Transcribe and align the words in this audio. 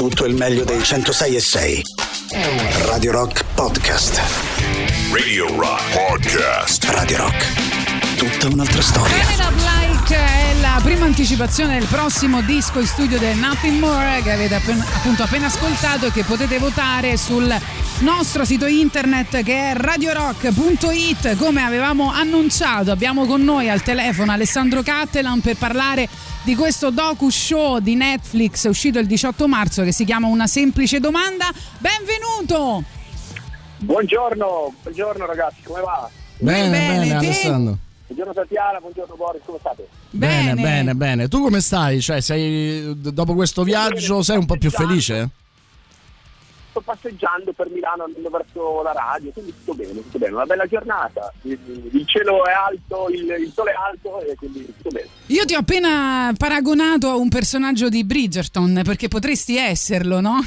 tutto 0.00 0.24
il 0.24 0.34
meglio 0.34 0.64
dei 0.64 0.82
106 0.82 1.36
e 1.36 1.40
6. 1.40 1.82
Radio 2.86 3.12
Rock 3.12 3.44
Podcast. 3.52 4.18
Radio 5.12 5.54
Rock 5.54 5.92
Podcast. 5.92 6.84
Radio 6.84 7.18
Rock. 7.18 8.16
Tutta 8.16 8.46
un'altra 8.46 8.80
storia. 8.80 9.14
Up 9.14 9.52
Like 9.58 10.16
è 10.16 10.54
la 10.62 10.80
prima 10.82 11.04
anticipazione 11.04 11.78
del 11.78 11.86
prossimo 11.86 12.40
disco 12.40 12.80
in 12.80 12.86
studio 12.86 13.18
del 13.18 13.36
Nothing 13.36 13.78
More 13.78 14.22
che 14.22 14.30
avete 14.32 14.54
appena, 14.54 14.86
appunto 14.90 15.22
appena 15.22 15.48
ascoltato 15.48 16.06
e 16.06 16.12
che 16.12 16.24
potete 16.24 16.58
votare 16.58 17.18
sul 17.18 17.54
nostro 17.98 18.46
sito 18.46 18.64
internet 18.64 19.42
che 19.42 19.72
è 19.72 19.74
radiorock.it 19.74 21.36
come 21.36 21.62
avevamo 21.62 22.10
annunciato 22.10 22.90
abbiamo 22.90 23.26
con 23.26 23.44
noi 23.44 23.68
al 23.68 23.82
telefono 23.82 24.32
Alessandro 24.32 24.80
Cattelan 24.82 25.42
per 25.42 25.56
parlare 25.56 26.08
di 26.42 26.54
questo 26.54 26.90
docu 26.90 27.28
show 27.28 27.78
di 27.78 27.94
Netflix 27.94 28.64
uscito 28.64 28.98
il 28.98 29.06
18 29.06 29.46
marzo 29.46 29.82
che 29.82 29.92
si 29.92 30.04
chiama 30.04 30.26
Una 30.26 30.46
semplice 30.46 30.98
domanda 31.00 31.50
benvenuto 31.78 32.82
Buongiorno, 33.82 34.74
buongiorno 34.82 35.24
ragazzi, 35.24 35.62
come 35.62 35.80
va? 35.80 36.08
Bene, 36.38 36.68
bene, 36.70 36.98
bene? 36.98 37.14
Alessandro. 37.14 37.78
Buongiorno 38.06 38.34
Tatiana, 38.34 38.78
buongiorno 38.78 39.14
Boris, 39.14 39.40
come 39.44 39.58
state? 39.58 39.88
Bene, 40.10 40.54
bene, 40.54 40.94
bene. 40.94 41.28
Tu 41.28 41.40
come 41.40 41.60
stai? 41.60 42.02
Cioè, 42.02 42.20
sei 42.20 42.92
dopo 42.94 43.34
questo 43.34 43.62
viaggio 43.62 44.22
sei 44.22 44.36
un 44.36 44.44
po' 44.44 44.56
più 44.56 44.70
felice? 44.70 45.30
Sto 46.70 46.80
passeggiando 46.80 47.52
per 47.52 47.68
Milano 47.68 48.04
andando 48.04 48.30
verso 48.30 48.82
la 48.82 48.92
radio, 48.92 49.30
quindi 49.32 49.52
tutto 49.52 49.74
bene, 49.74 49.92
tutto 49.92 50.18
bene. 50.18 50.34
Una 50.34 50.46
bella 50.46 50.66
giornata, 50.66 51.32
il, 51.42 51.58
cielo 52.06 52.44
è 52.44 52.52
alto, 52.52 53.08
il, 53.10 53.28
il 53.40 53.52
sole 53.52 53.72
è 53.72 53.74
alto 53.74 54.20
e 54.20 54.34
quindi 54.36 54.64
tutto 54.66 54.88
bene. 54.90 55.08
io 55.26 55.44
ti 55.44 55.54
ho 55.54 55.58
appena 55.58 56.32
paragonato 56.36 57.08
a 57.08 57.16
un 57.16 57.28
personaggio 57.28 57.88
di 57.88 58.04
Bridgerton 58.04 58.82
perché 58.84 59.08
potresti 59.08 59.56
esserlo 59.56 60.20
no? 60.20 60.44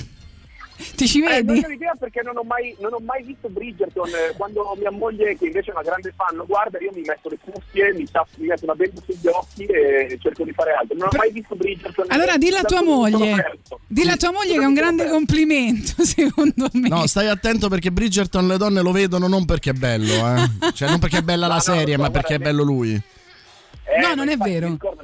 Ti 0.95 1.07
ci 1.07 1.23
Eh, 1.23 1.41
non 1.41 1.55
vedi? 1.55 1.65
ho 1.65 1.69
idea 1.69 1.93
perché 1.99 2.21
non 2.23 2.37
ho 2.37 2.43
mai, 2.43 2.75
non 2.79 2.93
ho 2.93 2.99
mai 2.99 3.23
visto 3.23 3.49
Bridgerton. 3.49 4.07
Eh, 4.09 4.35
Quando 4.37 4.75
mia 4.79 4.91
moglie, 4.91 5.35
che 5.37 5.45
invece 5.45 5.71
è 5.71 5.73
una 5.73 5.83
grande 5.83 6.13
fan, 6.15 6.35
lo 6.35 6.45
guarda, 6.45 6.77
io 6.79 6.91
mi 6.93 7.01
metto 7.05 7.29
le 7.29 7.37
cuffie, 7.43 7.93
mi, 7.93 8.05
mi 8.37 8.47
metto 8.47 8.63
una 8.65 8.75
benda 8.75 9.01
sugli 9.05 9.27
occhi 9.27 9.63
e 9.65 10.17
cerco 10.21 10.43
di 10.43 10.51
fare 10.53 10.71
altro. 10.73 10.95
Non 10.97 11.07
ho 11.11 11.17
mai 11.17 11.31
visto 11.31 11.55
Bridgerton. 11.55 12.05
Allora 12.09 12.37
dilla 12.37 12.59
a 12.59 12.63
tua 12.63 12.83
moglie, 12.83 13.59
dilla 13.87 14.13
a 14.13 14.17
tua 14.17 14.31
moglie 14.31 14.53
che 14.53 14.61
è 14.63 14.65
un 14.65 14.73
grande 14.73 15.09
complimento 15.09 16.03
secondo 16.05 16.69
me. 16.73 16.87
No, 16.89 17.07
stai 17.07 17.27
attento 17.27 17.67
perché 17.69 17.91
Bridgerton 17.91 18.47
le 18.47 18.57
donne 18.57 18.81
lo 18.81 18.91
vedono 18.91 19.27
non 19.27 19.45
perché 19.45 19.71
è 19.71 19.73
bello, 19.73 20.13
eh. 20.13 20.71
Cioè, 20.73 20.89
non 20.89 20.99
perché 20.99 21.17
è 21.19 21.21
bella 21.21 21.47
la 21.47 21.59
serie, 21.59 21.95
no, 21.95 22.03
ma 22.03 22.09
perché 22.11 22.35
è 22.35 22.39
bello 22.39 22.63
lui. 22.63 22.93
Eh, 22.93 23.99
No, 23.99 24.13
non 24.15 24.29
è 24.29 24.37
vero. 24.37 24.67
ricordo 24.69 25.01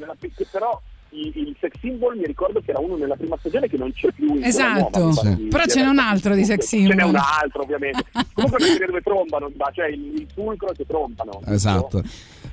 però 0.52 0.82
il, 1.12 1.32
il 1.36 1.56
sex 1.60 1.72
symbol 1.80 2.18
mi 2.18 2.26
ricordo 2.26 2.62
che 2.62 2.72
era 2.72 2.80
uno 2.80 2.96
nella 2.96 3.16
prima 3.16 3.36
stagione 3.40 3.68
che 3.68 3.78
non 3.78 3.92
c'è 3.94 4.12
più 4.12 4.40
Esatto. 4.42 5.00
nuova, 5.00 5.22
Sì. 5.22 5.36
Però 5.50 5.66
ce 5.66 5.82
n'è 5.82 5.88
un 5.90 6.00
altro 6.00 6.36
di 6.36 6.46
sex 6.46 6.68
Ce 6.68 6.78
n'è 6.78 6.86
symbol. 6.88 7.10
un 7.10 7.16
altro 7.16 7.62
ovviamente 7.64 8.04
comunque 8.34 8.60
perché 8.60 8.86
dove 8.86 9.02
trombano 9.02 9.52
ma 9.58 9.70
cioè 9.74 9.88
il, 9.88 10.14
il 10.16 10.28
fulcro 10.34 10.72
che 10.76 10.86
trombano 10.86 11.42
Esatto. 11.48 12.04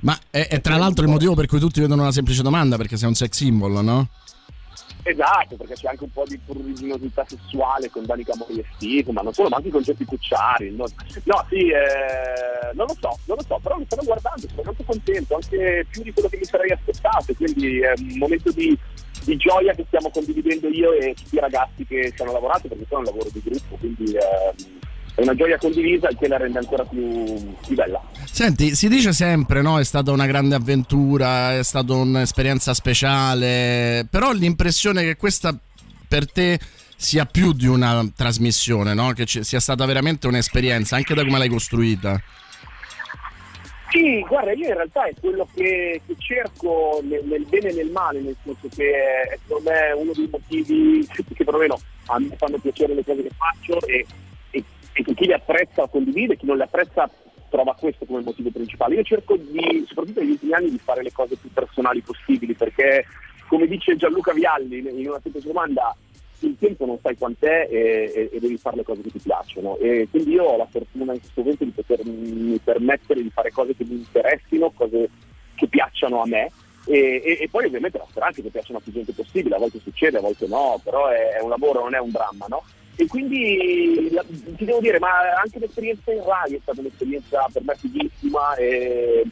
Ma 0.01 0.17
è, 0.31 0.47
è 0.49 0.61
tra 0.61 0.77
l'altro 0.77 1.05
il 1.05 1.11
motivo 1.11 1.35
per 1.35 1.47
cui 1.47 1.59
tutti 1.59 1.81
vedono 1.81 2.03
una 2.03 2.13
semplice 2.13 2.43
domanda, 2.43 2.77
perché 2.77 2.97
sei 2.97 3.09
un 3.09 3.15
sex 3.15 3.33
symbol, 3.35 3.83
no? 3.85 4.09
Esatto 5.11 5.57
perché 5.57 5.75
c'è 5.75 5.89
anche 5.89 6.05
un 6.05 6.11
po' 6.11 6.25
di 6.27 6.39
pruriginosità 6.39 7.25
sessuale 7.27 7.91
con 7.91 8.05
Danica 8.05 8.35
Mori 8.37 8.59
e 8.59 8.65
Steve 8.75 9.13
ma 9.13 9.23
non 9.23 9.33
solo 9.33 9.49
ma 9.49 9.57
anche 9.57 9.71
con 9.71 9.83
Geppi 9.83 10.05
Cucciari 10.05 10.75
no, 10.75 10.85
no 11.25 11.47
sì 11.49 11.69
eh, 11.69 12.73
non 12.75 12.87
lo 12.87 12.97
so 12.99 13.19
non 13.25 13.37
lo 13.37 13.45
so 13.47 13.59
però 13.63 13.79
mi 13.79 13.85
stanno 13.85 14.03
guardando 14.05 14.49
sono 14.49 14.63
molto 14.65 14.83
contento 14.85 15.35
anche 15.35 15.87
più 15.89 16.03
di 16.03 16.13
quello 16.13 16.29
che 16.29 16.39
mi 16.39 16.45
sarei 16.45 16.73
aspettato 16.73 17.33
quindi 17.35 17.81
è 17.81 17.93
un 17.97 18.19
momento 18.19 18.51
di 18.51 18.77
di 19.25 19.37
gioia 19.37 19.75
che 19.75 19.85
stiamo 19.87 20.11
condividendo 20.11 20.69
io 20.69 20.93
e 20.93 21.15
tutti 21.15 21.37
i 21.37 21.41
ragazzi 21.41 21.85
che 21.85 22.13
ci 22.15 22.23
hanno 22.23 22.33
lavorato 22.33 22.69
perché 22.69 22.85
è 22.89 22.95
un 22.95 23.05
lavoro 23.05 23.29
di 23.33 23.43
gruppo 23.43 23.77
quindi 23.77 24.13
ehm, 24.13 24.55
è 25.17 25.23
una 25.23 25.35
gioia 25.35 25.57
condivisa 25.57 26.09
che 26.09 26.29
la 26.29 26.37
rende 26.37 26.59
ancora 26.59 26.85
più, 26.85 27.25
più 27.67 27.75
bella 27.75 28.01
Senti, 28.31 28.75
si 28.75 28.89
dice 28.89 29.15
sempre, 29.15 29.63
no? 29.63 29.79
È 29.79 29.85
stata 29.85 30.13
una 30.13 30.27
grande 30.27 30.55
avventura, 30.55 31.57
è 31.57 31.63
stata 31.63 31.95
un'esperienza 31.95 32.75
speciale, 32.75 34.07
però 34.11 34.31
l'impressione 34.33 35.03
che 35.03 35.17
questa 35.17 35.59
per 36.07 36.31
te 36.31 36.59
sia 36.97 37.25
più 37.25 37.55
di 37.55 37.67
una 37.67 38.07
trasmissione, 38.15 38.93
no? 38.93 39.13
Che 39.13 39.25
ci- 39.25 39.43
sia 39.43 39.61
stata 39.61 39.87
veramente 39.87 40.27
un'esperienza, 40.27 40.97
anche 40.97 41.15
da 41.15 41.25
come 41.25 41.39
l'hai 41.39 41.49
costruita. 41.49 42.23
Sì, 43.89 44.21
guarda, 44.29 44.53
io 44.53 44.69
in 44.69 44.75
realtà 44.75 45.07
è 45.07 45.15
quello 45.19 45.49
che, 45.55 46.03
che 46.07 46.15
cerco 46.19 47.01
nel, 47.03 47.25
nel 47.25 47.47
bene 47.47 47.71
e 47.71 47.73
nel 47.73 47.91
male, 47.91 48.21
nel 48.21 48.37
senso 48.45 48.69
che 48.75 48.91
è 48.93 49.39
secondo 49.47 49.71
me 49.71 49.93
uno 49.93 50.13
dei 50.13 50.29
motivi 50.31 51.09
che 51.11 51.45
perlomeno 51.45 51.81
a 52.07 52.19
me 52.19 52.37
fanno 52.37 52.59
piacere 52.59 52.95
le 52.95 53.03
cose 53.03 53.23
che 53.23 53.31
faccio 53.35 53.87
e, 53.87 54.05
e, 54.97 55.03
che 55.03 55.15
chi 55.15 55.27
le 55.27 55.35
apprezza 55.35 55.87
condivide, 55.89 56.37
chi 56.37 56.47
non 56.47 56.57
le 56.57 56.65
apprezza 56.65 57.09
trova 57.49 57.75
questo 57.75 58.05
come 58.07 58.23
motivo 58.23 58.51
principale. 58.51 58.97
Io 58.97 59.03
cerco 59.03 59.37
di, 59.37 59.85
soprattutto 59.87 60.21
negli 60.21 60.31
ultimi 60.31 60.53
anni, 60.53 60.71
di 60.71 60.79
fare 60.79 61.03
le 61.03 61.13
cose 61.13 61.37
più 61.37 61.51
personali 61.53 62.01
possibili 62.01 62.55
perché, 62.55 63.05
come 63.49 63.67
dice 63.67 63.97
Gianluca 63.97 64.33
Vialli 64.33 64.79
in 64.79 65.09
una 65.09 65.21
semplice 65.23 65.47
domanda, 65.47 65.95
il 66.41 66.57
tempo 66.59 66.85
non 66.85 66.99
sai 67.01 67.17
quant'è 67.17 67.67
e, 67.71 68.13
e- 68.15 68.31
e 68.33 68.41
devi 68.41 68.59
fare 68.59 68.77
le 68.77 68.83
cose 68.83 69.01
che 69.01 69.11
ti 69.11 69.21
piacciono 69.21 69.79
e 69.79 70.07
quindi 70.11 70.33
io 70.33 70.45
ho 70.45 70.57
la 70.59 70.67
fortuna 70.71 71.15
in 71.15 71.21
questo 71.21 71.41
momento 71.41 71.65
di 71.65 71.71
potermi 71.71 72.61
permettere 72.63 73.23
di 73.23 73.31
fare 73.31 73.51
cose 73.53 73.75
che 73.75 73.85
mi 73.85 73.95
interessino, 73.95 74.71
cose 74.73 75.09
che 75.55 75.67
piacciono 75.67 76.21
a 76.21 76.27
me 76.27 76.51
e, 76.85 77.23
e- 77.25 77.39
e 77.41 77.49
poi 77.49 77.65
ovviamente 77.65 77.97
la 77.97 78.07
speranza 78.11 78.43
che 78.43 78.51
piacciono 78.51 78.79
a 78.79 78.83
più 78.83 78.93
gente 78.93 79.13
possibile, 79.13 79.55
a 79.55 79.59
volte 79.59 79.79
succede, 79.81 80.19
a 80.19 80.21
volte 80.21 80.47
no, 80.47 80.79
però 80.85 81.07
è, 81.09 81.37
è 81.39 81.41
un 81.41 81.49
lavoro, 81.49 81.81
non 81.85 81.95
è 81.95 81.99
un 82.01 82.11
dramma, 82.11 82.45
no? 82.49 82.63
E 82.99 83.07
quindi 83.07 84.09
la- 84.11 84.25
ti 84.57 84.65
devo 84.65 84.81
dire, 84.81 84.99
ma 84.99 85.09
anche 85.43 85.59
l'esperienza 85.59 86.13
in 86.13 86.23
radio 86.25 86.57
è 86.57 86.61
stata 86.63 86.81
un'esperienza 86.81 87.47
per 87.53 87.63
me 87.63 87.75
fighissima 87.77 88.55
e, 88.55 89.23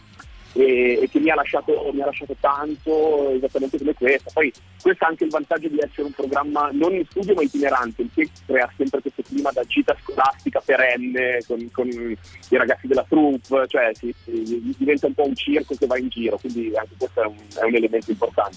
e- 0.53 0.99
e 1.03 1.09
che 1.11 1.19
mi 1.19 1.31
ha, 1.31 1.35
lasciato, 1.35 1.91
mi 1.93 2.03
ha 2.03 2.05
lasciato 2.07 2.37
tanto, 2.41 3.31
esattamente 3.31 3.79
come 3.79 3.95
questa. 3.95 4.31
Poi 4.35 4.53
questo 4.83 5.05
ha 5.05 5.09
anche 5.09 5.25
il 5.25 5.31
vantaggio 5.31 5.69
di 5.69 5.79
essere 5.81 6.03
un 6.03 6.13
programma 6.13 6.69
non 6.73 6.95
in 6.95 7.07
studio 7.09 7.35
ma 7.35 7.43
itinerante, 7.43 8.03
il 8.03 8.11
che 8.15 8.29
crea 8.47 8.71
sempre 8.77 9.01
questo 9.01 9.23
clima 9.23 9.51
da 9.53 9.63
gita 9.65 9.97
scolastica 10.03 10.61
perenne 10.65 11.39
con, 11.47 11.69
con 11.73 11.89
i 11.89 12.17
ragazzi 12.57 12.87
della 12.87 13.05
troupe, 13.09 13.67
cioè 13.69 13.91
si- 13.95 14.15
si- 14.25 14.75
diventa 14.77 15.07
un 15.07 15.15
po' 15.15 15.27
un 15.27 15.35
circo 15.35 15.75
che 15.75 15.87
va 15.87 15.99
in 15.99 16.09
giro, 16.09 16.37
quindi 16.39 16.73
anche 16.77 16.95
questo 16.99 17.23
è 17.23 17.27
un, 17.27 17.35
è 17.61 17.65
un 17.65 17.75
elemento 17.75 18.11
importante. 18.11 18.57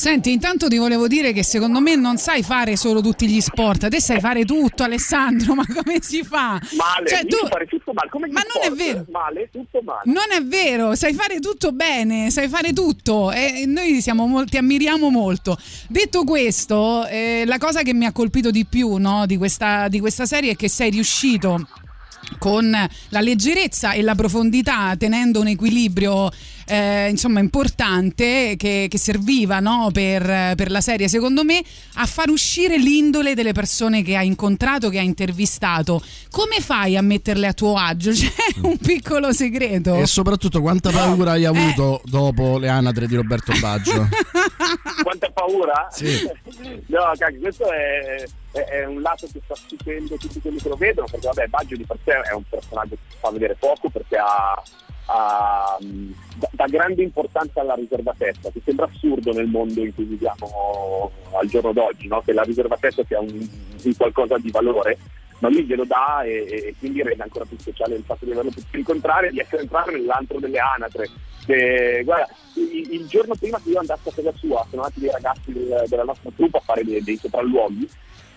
Senti, 0.00 0.32
intanto 0.32 0.66
ti 0.66 0.78
volevo 0.78 1.06
dire 1.06 1.32
che 1.32 1.44
secondo 1.44 1.78
me 1.80 1.94
non 1.94 2.16
sai 2.16 2.42
fare 2.42 2.74
solo 2.76 3.02
tutti 3.02 3.28
gli 3.28 3.40
sport, 3.40 3.88
te 3.88 4.00
sai 4.00 4.18
fare 4.18 4.44
tutto 4.46 4.82
Alessandro, 4.82 5.52
ma 5.54 5.64
come 5.66 5.98
si 6.00 6.22
fa? 6.24 6.58
Male, 6.76 7.06
Cioè, 7.06 7.20
io 7.20 7.26
tu- 7.26 7.46
fare 7.48 7.66
tutto 7.66 7.92
male, 7.92 8.08
come 8.08 8.28
Ma 8.28 8.40
non 8.40 8.62
è 8.62 8.64
sport, 8.64 8.76
vero. 8.82 9.04
Male, 9.10 9.48
tutto 9.52 9.80
male. 9.84 10.00
Non 10.04 10.24
è 10.32 10.42
vero, 10.42 10.94
sai 10.94 11.12
fare 11.12 11.38
tutto 11.38 11.72
bene, 11.72 12.30
sai 12.30 12.48
fare 12.48 12.72
tutto 12.72 13.30
e 13.30 13.64
noi 13.66 14.00
siamo 14.00 14.26
mol- 14.26 14.48
ti 14.48 14.56
ammiriamo 14.56 15.10
molto. 15.10 15.58
Detto 15.88 16.24
questo, 16.24 17.06
eh, 17.06 17.42
la 17.46 17.58
cosa 17.58 17.82
che 17.82 17.92
mi 17.92 18.06
ha 18.06 18.12
colpito 18.12 18.50
di 18.50 18.64
più 18.64 18.96
no, 18.96 19.19
di, 19.26 19.36
questa, 19.36 19.88
di 19.88 20.00
questa 20.00 20.26
serie 20.26 20.52
è 20.52 20.56
che 20.56 20.68
sei 20.68 20.90
riuscito 20.90 21.66
con 22.38 22.70
la 22.70 23.20
leggerezza 23.20 23.92
e 23.92 24.02
la 24.02 24.14
profondità, 24.14 24.94
tenendo 24.96 25.40
un 25.40 25.48
equilibrio 25.48 26.30
eh, 26.70 27.08
insomma 27.08 27.40
importante 27.40 28.54
che, 28.56 28.86
che 28.88 28.98
serviva 28.98 29.58
no, 29.58 29.90
per, 29.92 30.54
per 30.54 30.70
la 30.70 30.80
serie, 30.80 31.08
secondo 31.08 31.42
me, 31.42 31.60
a 31.94 32.06
far 32.06 32.28
uscire 32.30 32.78
l'indole 32.78 33.34
delle 33.34 33.52
persone 33.52 34.02
che 34.02 34.16
hai 34.16 34.28
incontrato, 34.28 34.88
che 34.88 34.98
hai 35.00 35.06
intervistato. 35.06 36.00
Come 36.30 36.60
fai 36.60 36.96
a 36.96 37.02
metterle 37.02 37.48
a 37.48 37.52
tuo 37.52 37.74
agio? 37.74 38.12
C'è 38.14 38.30
un 38.62 38.78
piccolo 38.78 39.32
segreto. 39.32 39.96
E 39.96 40.06
soprattutto 40.06 40.60
quanta 40.60 40.90
paura 40.90 41.32
hai 41.32 41.44
avuto 41.44 42.00
dopo 42.04 42.58
le 42.58 42.68
anatre 42.68 43.06
di 43.08 43.16
Roberto 43.16 43.52
Baggio? 43.58 44.08
Quanta 45.02 45.30
paura? 45.30 45.88
Sì. 45.90 46.08
No, 46.90 47.12
cacchio, 47.16 47.40
questo 47.40 47.70
è, 47.70 48.24
è- 48.52 48.58
è 48.58 48.86
un 48.86 49.00
lato 49.00 49.26
che 49.32 49.40
sta 49.44 49.54
stupendo 49.54 50.16
tutti 50.16 50.40
quelli 50.40 50.58
che 50.58 50.68
lo 50.68 50.76
vedono, 50.76 51.06
perché 51.10 51.26
vabbè, 51.28 51.46
Baggio 51.46 51.76
di 51.76 51.84
per 51.84 51.98
sé 52.04 52.12
è 52.12 52.34
un 52.34 52.42
personaggio 52.48 52.96
che 52.96 53.00
si 53.10 53.16
fa 53.18 53.30
vedere 53.30 53.56
poco 53.58 53.88
perché 53.88 54.16
ha, 54.16 54.62
mh, 55.80 56.12
dà, 56.52 56.66
grande 56.66 57.02
importanza 57.02 57.60
alla 57.60 57.74
riservatezza, 57.74 58.50
che 58.50 58.60
sembra 58.64 58.86
assurdo 58.86 59.32
nel 59.32 59.46
mondo 59.46 59.80
in 59.80 59.94
cui 59.94 60.04
viviamo 60.04 61.10
al 61.32 61.46
giorno 61.48 61.72
d'oggi, 61.72 62.06
no? 62.06 62.22
che 62.22 62.32
la 62.32 62.42
riservatezza 62.42 63.04
sia 63.04 63.20
un, 63.20 63.48
un 63.82 63.96
qualcosa 63.96 64.38
di 64.38 64.50
valore. 64.50 64.98
Ma 65.40 65.48
lui 65.48 65.64
glielo 65.64 65.86
dà 65.86 66.22
e, 66.22 66.44
e 66.50 66.74
quindi 66.78 67.02
rende 67.02 67.22
ancora 67.22 67.46
più 67.46 67.56
speciale 67.58 67.94
il 67.94 68.04
fatto 68.04 68.26
di 68.26 68.32
averlo 68.32 68.50
potuto 68.50 68.76
incontrare 68.76 69.28
e 69.28 69.30
di 69.30 69.38
essere 69.38 69.62
entrato 69.62 69.90
nell'antro 69.90 70.38
delle 70.38 70.58
anatre. 70.58 71.08
Che, 71.46 72.02
guarda, 72.04 72.28
il, 72.56 72.92
il 72.92 73.06
giorno 73.06 73.34
prima 73.34 73.58
che 73.58 73.70
io 73.70 73.78
andassi 73.78 74.08
a 74.10 74.12
casa 74.12 74.32
sua, 74.36 74.66
sono 74.68 74.82
andati 74.82 75.00
dei 75.00 75.10
ragazzi 75.10 75.52
del- 75.52 75.84
della 75.86 76.04
nostra 76.04 76.30
truppa 76.36 76.58
a 76.58 76.60
fare 76.60 76.84
dei, 76.84 77.02
dei 77.02 77.16
sopralluoghi 77.16 77.88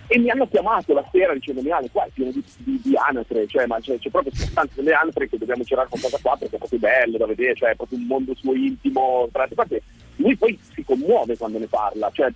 e 0.07 0.19
mi 0.19 0.29
hanno 0.29 0.47
chiamato 0.47 0.93
la 0.93 1.05
sera 1.11 1.33
dicendomi 1.33 1.69
Ale 1.71 1.89
qua 1.91 2.05
è 2.05 2.09
pieno 2.13 2.31
di, 2.31 2.43
di, 2.57 2.81
di 2.83 2.95
anatre, 2.95 3.47
cioè, 3.47 3.65
ma 3.65 3.79
c'è, 3.79 3.97
c'è 3.97 4.09
proprio 4.09 4.33
sostanza 4.35 4.73
delle 4.75 4.93
anatre 4.93 5.29
che 5.29 5.37
dobbiamo 5.37 5.63
girare 5.63 5.87
con 5.89 5.99
casa 5.99 6.19
qua 6.21 6.35
perché 6.37 6.55
è 6.55 6.59
proprio 6.59 6.79
bello 6.79 7.17
da 7.17 7.25
vedere, 7.25 7.55
cioè 7.55 7.71
è 7.71 7.75
proprio 7.75 7.97
un 7.97 8.05
mondo 8.05 8.35
suo 8.35 8.53
intimo. 8.53 9.27
Tra 9.31 9.45
l'altro, 9.45 9.63
infatti, 9.63 9.81
lui 10.17 10.35
poi 10.35 10.59
si 10.73 10.83
commuove 10.83 11.37
quando 11.37 11.57
ne 11.57 11.67
parla, 11.67 12.09
cioè 12.11 12.31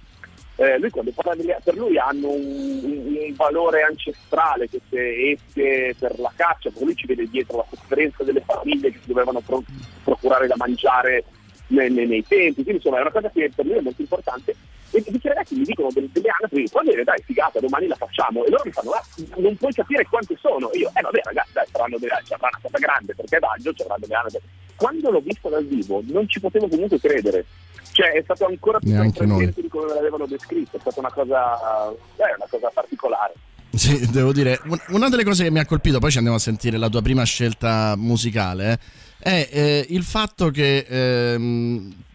eh, 0.59 0.79
lui 0.79 0.89
quando 0.89 1.11
parla 1.11 1.35
delle, 1.35 1.59
per 1.63 1.75
lui 1.75 1.99
hanno 1.99 2.29
un, 2.29 2.79
un, 2.83 3.17
un, 3.19 3.33
valore 3.35 3.83
ancestrale 3.83 4.67
queste 4.67 5.31
esche 5.31 5.95
per 5.99 6.17
la 6.19 6.31
caccia, 6.35 6.69
perché 6.69 6.85
lui 6.85 6.95
ci 6.95 7.05
vede 7.05 7.27
dietro 7.29 7.57
la 7.57 7.65
sofferenza 7.69 8.23
delle 8.23 8.41
famiglie 8.41 8.91
che 8.91 8.99
si 9.01 9.07
dovevano 9.07 9.39
pro- 9.41 9.63
procurare 10.03 10.47
da 10.47 10.55
mangiare 10.57 11.25
nei, 11.67 11.91
nei, 11.91 12.07
nei, 12.07 12.25
tempi, 12.25 12.63
quindi 12.63 12.75
insomma 12.75 12.97
è 12.97 13.01
una 13.01 13.11
cosa 13.11 13.29
che 13.29 13.51
per 13.53 13.65
lui 13.65 13.75
è 13.75 13.81
molto 13.81 14.01
importante. 14.01 14.55
E 14.97 15.03
questi 15.03 15.27
ragazzi 15.27 15.55
mi 15.55 15.63
dicono 15.63 15.89
delle, 15.93 16.09
delle 16.11 16.29
anapi, 16.39 16.67
va 16.73 16.81
bene 16.81 17.03
dai 17.03 17.21
figata, 17.23 17.59
domani 17.59 17.85
la 17.85 17.95
facciamo, 17.95 18.43
e 18.43 18.49
loro 18.49 18.63
mi 18.65 18.71
fanno, 18.71 18.91
ah, 18.91 19.03
non 19.35 19.55
puoi 19.55 19.71
capire 19.71 20.03
quante 20.05 20.35
sono, 20.41 20.71
e 20.71 20.79
io, 20.79 20.91
eh 20.95 21.01
vabbè 21.01 21.19
ragazzi, 21.23 21.51
dai, 21.53 21.65
saranno 21.71 21.97
delle, 21.99 22.19
sarà 22.23 22.49
una 22.49 22.59
cosa 22.59 22.77
grande, 22.79 23.13
perché 23.13 23.37
Baggio 23.37 23.73
c'erano 23.73 23.97
delle 23.99 24.15
anapi. 24.15 24.37
Quando 24.75 25.11
l'ho 25.11 25.19
vista 25.19 25.49
dal 25.49 25.65
vivo 25.65 26.01
non 26.07 26.27
ci 26.27 26.39
potevo 26.39 26.67
comunque 26.67 26.99
credere, 26.99 27.45
cioè 27.91 28.13
è 28.13 28.21
stato 28.23 28.47
ancora 28.47 28.79
più 28.79 28.91
sorprendente 28.91 29.61
di 29.61 29.67
come 29.67 29.85
me 29.85 29.93
l'avevano 29.93 30.25
descritto, 30.25 30.77
è 30.77 30.79
stata 30.79 30.99
una 30.99 31.11
cosa, 31.11 31.91
eh, 32.17 32.35
una 32.35 32.47
cosa 32.49 32.71
particolare. 32.73 33.33
Sì, 33.69 34.09
devo 34.09 34.33
dire, 34.33 34.59
una 34.87 35.09
delle 35.09 35.23
cose 35.23 35.43
che 35.43 35.51
mi 35.51 35.59
ha 35.59 35.65
colpito, 35.67 35.99
poi 35.99 36.09
ci 36.09 36.17
andiamo 36.17 36.39
a 36.39 36.41
sentire 36.41 36.77
la 36.77 36.89
tua 36.89 37.03
prima 37.03 37.23
scelta 37.23 37.93
musicale, 37.95 38.79
è 39.19 39.47
eh, 39.51 39.85
il 39.89 40.01
fatto 40.01 40.49
che 40.49 40.85
ehm, 40.89 42.05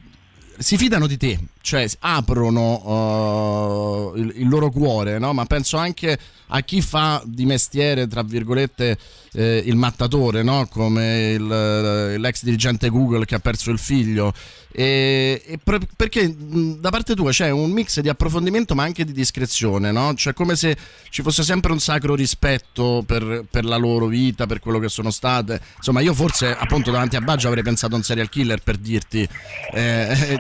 si 0.59 0.77
fidano 0.77 1.07
di 1.07 1.17
te, 1.17 1.39
cioè 1.61 1.89
aprono 2.01 4.13
uh, 4.13 4.17
il, 4.17 4.33
il, 4.37 4.49
loro 4.49 4.71
cuore, 4.71 5.19
no? 5.19 5.33
ma 5.33 5.45
penso 5.47 5.77
anche 5.77 6.19
a 6.55 6.61
chi 6.61 6.83
fa 6.83 7.23
di 7.25 7.47
mestiere, 7.47 8.07
tra 8.07 8.23
virgolette, 8.23 8.99
eh, 9.33 9.63
il 9.65 9.77
mattatore, 9.77 10.43
no? 10.43 10.67
come 10.67 11.33
il, 11.33 12.17
l'ex 12.19 12.43
dirigente 12.43 12.91
Google 12.91 13.25
che 13.25 13.37
ha 13.37 13.39
perso 13.39 13.71
il 13.71 13.79
figlio. 13.79 14.35
E, 14.75 15.43
e 15.45 15.59
per, 15.63 15.81
perché 15.95 16.35
da 16.35 16.89
parte 16.89 17.15
tua 17.15 17.31
c'è 17.31 17.51
un 17.51 17.71
mix 17.71 18.01
di 18.01 18.09
approfondimento 18.09 18.75
ma 18.75 18.85
anche 18.85 19.05
di 19.05 19.13
discrezione, 19.13 19.93
no? 19.93 20.15
cioè 20.15 20.33
come 20.33 20.57
se 20.57 20.77
ci 21.11 21.23
fosse 21.23 21.43
sempre 21.43 21.73
un 21.73 21.79
sacro 21.79 22.15
rispetto 22.15 23.03
per, 23.07 23.45
per, 23.51 23.65
la 23.65 23.77
loro 23.77 24.07
vita, 24.07 24.47
per 24.47 24.61
quello 24.61 24.79
che 24.79 24.89
sono 24.89 25.11
state. 25.11 25.61
Insomma, 25.77 26.01
io 26.01 26.13
forse 26.13 26.55
appunto 26.55 26.91
davanti 26.91 27.17
a 27.17 27.21
Baggio 27.21 27.49
avrei 27.49 27.63
pensato 27.63 27.95
a 27.95 27.97
un 27.97 28.03
serial 28.03 28.29
killer 28.29 28.63
per 28.63 28.77
dirti. 28.77 29.27
Eh, 29.73 30.39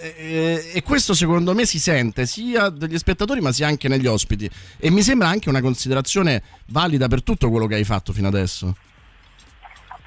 eh, 0.00 0.72
e 0.74 0.82
questo 0.82 1.14
secondo 1.14 1.54
me 1.54 1.64
si 1.66 1.78
sente 1.78 2.26
sia 2.26 2.68
dagli 2.68 2.98
spettatori 2.98 3.40
ma 3.40 3.52
sia 3.52 3.66
anche 3.66 3.88
negli 3.88 4.06
ospiti. 4.06 4.48
E 4.78 4.90
mi 4.90 5.02
sembra 5.02 5.28
anche 5.28 5.48
una 5.48 5.60
considerazione 5.60 6.42
valida 6.66 7.08
per 7.08 7.22
tutto 7.22 7.50
quello 7.50 7.66
che 7.66 7.76
hai 7.76 7.84
fatto 7.84 8.12
fino 8.12 8.28
adesso. 8.28 8.74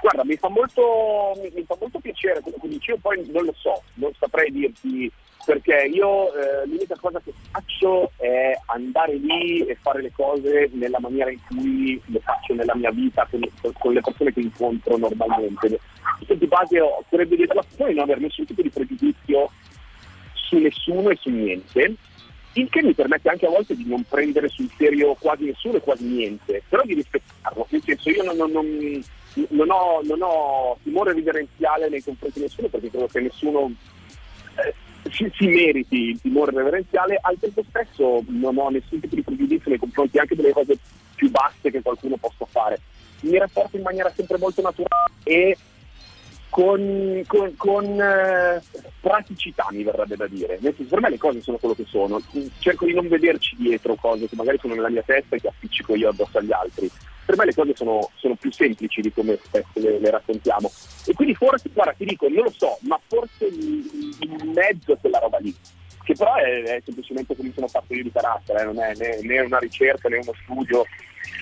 Guarda, 0.02 0.24
mi 0.24 0.36
fa 0.38 0.50
molto, 0.50 1.34
mi, 1.42 1.52
mi 1.54 1.64
fa 1.66 1.76
molto 1.80 2.00
piacere 2.00 2.40
quello 2.40 2.58
che 2.62 2.70
dici, 2.70 2.92
io 2.92 2.98
poi 3.02 3.30
non 3.32 3.44
lo 3.44 3.54
so, 3.58 3.84
non 3.96 4.12
saprei 4.18 4.50
dirti 4.52 5.12
perché 5.46 5.90
io 5.92 6.34
eh, 6.34 6.68
l'unica 6.68 6.96
cosa 7.00 7.20
che 7.24 7.34
faccio 7.52 8.12
è 8.18 8.58
andare 8.68 9.16
lì 9.16 9.66
e 9.66 9.76
fare 9.82 10.02
le 10.02 10.12
cose 10.12 10.70
nella 10.74 11.00
maniera 11.00 11.32
in 11.32 11.40
cui 11.48 12.00
le 12.06 12.20
faccio 12.20 12.54
nella 12.54 12.76
mia 12.76 12.92
vita 12.92 13.28
con, 13.30 13.42
con 13.80 13.94
le 13.94 14.02
persone 14.02 14.32
che 14.32 14.42
incontro 14.42 14.98
normalmente. 14.98 15.80
Di 16.36 16.48
base 16.48 16.80
ho, 16.80 17.04
sarebbe 17.10 17.36
dire 17.36 17.54
la 17.54 17.64
persona 17.64 17.90
di 17.90 17.96
non 17.96 18.04
aver 18.04 18.20
nessun 18.20 18.46
tipo 18.46 18.62
di 18.62 18.70
pregiudizio 18.70 19.50
su 20.34 20.58
nessuno 20.58 21.10
e 21.10 21.18
su 21.20 21.30
niente, 21.30 21.96
il 22.54 22.70
che 22.70 22.82
mi 22.82 22.94
permette 22.94 23.30
anche 23.30 23.46
a 23.46 23.50
volte 23.50 23.76
di 23.76 23.86
non 23.86 24.04
prendere 24.08 24.50
sul 24.50 24.70
serio 24.78 25.16
quasi 25.16 25.46
nessuno 25.46 25.78
e 25.78 25.82
quasi 25.82 26.06
niente, 26.06 26.64
però 26.68 26.84
di 26.84 26.96
rispettarlo, 26.96 27.68
nel 27.70 27.84
senso 27.84 28.10
io 28.10 28.24
non, 28.24 28.36
non, 28.36 28.52
non 28.52 29.04
non 29.50 29.70
ho, 29.70 30.02
ho, 30.26 30.78
timore 30.82 31.14
reverenziale 31.14 31.90
nei 31.90 32.02
confronti 32.02 32.40
di 32.40 32.46
nessuno 32.46 32.68
perché 32.68 32.90
credo 32.90 33.08
che 33.08 33.20
nessuno 33.22 33.72
eh, 34.56 34.74
si, 35.12 35.32
si, 35.36 35.48
meriti 35.48 36.10
il 36.10 36.22
timore 36.22 36.52
reverenziale, 36.52 37.20
al 37.22 37.38
tempo 37.40 37.64
stesso 37.70 38.24
non 38.28 38.58
ho 38.58 38.70
nessun 38.70 39.00
tipo 39.00 39.16
di 39.16 39.22
pregiudizio 39.22 39.70
nei 39.70 39.80
confronti 39.80 40.18
anche 40.18 40.36
delle 40.36 40.52
cose 40.52 40.78
più 41.16 41.30
basse 41.30 41.72
che 41.72 41.82
qualcuno 41.82 42.18
possa 42.18 42.46
fare. 42.46 42.80
Mi 43.22 43.38
rapporto 43.38 43.76
in 43.76 43.84
maniera 43.84 44.12
sempre 44.16 44.38
molto 44.38 44.62
naturale 44.62 45.12
e 45.24 45.58
con, 46.50 47.24
con, 47.28 47.56
con 47.56 47.86
eh, 48.02 48.62
praticità 49.00 49.68
mi 49.72 49.84
verrebbe 49.84 50.16
da 50.16 50.28
dire. 50.28 50.60
per 50.60 51.00
me 51.00 51.10
le 51.10 51.18
cose 51.18 51.42
sono 51.42 51.58
quello 51.58 51.76
che 51.76 51.86
sono, 51.88 52.22
cerco 52.60 52.86
di 52.86 52.94
non 52.94 53.08
vederci 53.08 53.56
dietro 53.58 53.96
cose 53.96 54.28
che 54.28 54.36
magari 54.36 54.58
sono 54.60 54.74
nella 54.74 54.90
mia 54.90 55.04
testa 55.04 55.36
e 55.36 55.40
che 55.40 55.48
appiccico 55.48 55.96
io 55.96 56.10
addosso 56.10 56.38
agli 56.38 56.52
altri 56.52 56.90
per 57.30 57.38
me 57.38 57.46
le 57.46 57.54
cose 57.54 57.76
sono, 57.76 58.10
sono 58.16 58.34
più 58.34 58.52
semplici 58.52 59.02
di 59.02 59.14
come 59.14 59.38
spesso 59.44 59.70
le, 59.74 60.00
le, 60.00 60.10
raccontiamo. 60.10 60.72
E 61.06 61.14
quindi 61.14 61.36
forse, 61.36 61.70
guarda, 61.72 61.94
ti 61.94 62.06
dico, 62.06 62.28
non 62.28 62.46
lo 62.46 62.52
so, 62.58 62.76
ma 62.82 63.00
forse 63.06 63.46
in 63.46 64.52
mezzo 64.52 64.94
a 64.94 64.98
quella 64.98 65.20
roba 65.20 65.38
lì, 65.38 65.56
che 66.04 66.16
però 66.16 66.34
è, 66.38 66.64
è 66.64 66.82
semplicemente 66.84 67.36
come 67.36 67.52
sono 67.54 67.68
fatto 67.68 67.94
io 67.94 68.02
di 68.02 68.12
carattere, 68.12 68.62
eh, 68.62 68.66
non 68.66 68.82
è 68.82 68.94
né, 68.96 69.20
né 69.22 69.40
una 69.42 69.60
ricerca 69.60 70.10
né 70.10 70.18
uno 70.18 70.34
studio 70.42 70.84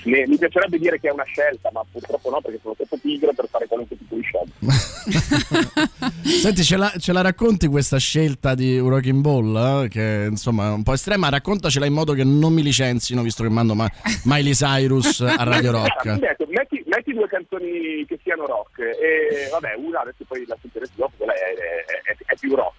mi, 0.06 0.24
mi, 0.26 0.38
piacerebbe 0.38 0.78
dire 0.78 1.00
che 1.00 1.10
è 1.10 1.12
una 1.12 1.24
scelta, 1.24 1.70
ma 1.74 1.84
purtroppo 1.92 2.30
no, 2.30 2.42
perché 2.42 2.60
sono 2.62 2.76
troppo 2.76 2.98
pigro 3.02 3.34
per 3.34 3.48
fare 3.50 3.68
qualunque 3.68 3.98
tipo 3.98 4.16
di 4.16 4.22
scelta. 4.22 4.56
Senti, 6.24 6.64
ce 6.64 6.78
la, 6.78 6.94
ce 6.98 7.14
la, 7.14 7.22
racconti 7.22 7.68
questa 7.68 7.98
scelta 7.98 8.56
di 8.56 8.78
Rocking 8.78 9.22
Ball? 9.22 9.84
Eh? 9.84 9.88
Che 9.90 10.28
insomma 10.30 10.68
è 10.68 10.72
un 10.72 10.84
po' 10.84 10.94
estrema. 10.94 11.30
Raccontacela 11.30 11.86
in 11.86 11.94
modo 11.94 12.14
che 12.14 12.24
non 12.24 12.54
mi 12.54 12.64
licenzino, 12.64 13.22
visto 13.22 13.44
che 13.44 13.50
mando 13.50 13.74
ma- 13.74 13.90
Miley 14.24 14.54
Cyrus 14.54 15.22
a 15.22 15.44
Radio 15.44 15.72
Rock. 15.72 16.18
Detto, 16.18 16.46
metti, 16.50 16.84
metti, 16.86 17.14
due 17.14 17.28
canzoni 17.28 18.06
che 18.06 18.20
siano 18.24 18.46
rock. 18.46 18.80
E 18.80 19.50
vabbè, 19.52 19.76
una 19.78 20.02
adesso 20.02 20.24
poi 20.28 20.46
la 20.46 20.58
sentirete 20.62 20.92
dopo, 20.96 21.14
quella 21.18 21.34
è, 21.34 21.38
è, 21.38 22.12
è, 22.12 22.18
è 22.26 22.36
più 22.40 22.56
rock. 22.56 22.77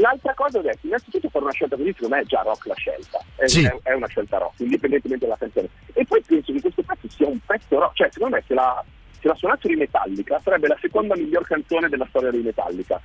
L'altra 0.00 0.34
cosa 0.34 0.58
ho 0.58 0.62
detto, 0.62 0.86
innanzitutto 0.86 1.28
fare 1.28 1.44
una 1.44 1.52
scelta 1.52 1.76
così 1.76 1.92
secondo 1.92 2.14
me 2.14 2.22
è 2.22 2.24
già 2.24 2.42
rock 2.42 2.66
la 2.66 2.74
scelta, 2.74 3.18
è, 3.36 3.46
sì. 3.46 3.64
è, 3.64 3.76
è 3.82 3.92
una 3.92 4.06
scelta 4.06 4.38
rock, 4.38 4.60
indipendentemente 4.60 5.24
dalla 5.26 5.38
canzone. 5.38 5.68
E 5.92 6.04
poi 6.04 6.22
penso 6.26 6.52
che 6.52 6.60
questo 6.60 6.82
pezzo 6.82 7.08
sia 7.08 7.26
un 7.26 7.38
pezzo 7.44 7.78
rock, 7.78 7.96
cioè 7.96 8.08
secondo 8.10 8.36
me 8.36 8.44
se 8.46 8.54
la, 8.54 8.84
se 9.20 9.28
la 9.28 9.34
suonassero 9.34 9.72
in 9.72 9.78
Metallica 9.80 10.40
sarebbe 10.42 10.68
la 10.68 10.78
seconda 10.80 11.16
miglior 11.16 11.44
canzone 11.46 11.88
della 11.88 12.06
storia 12.08 12.30
di 12.30 12.38
Metallica 12.38 13.00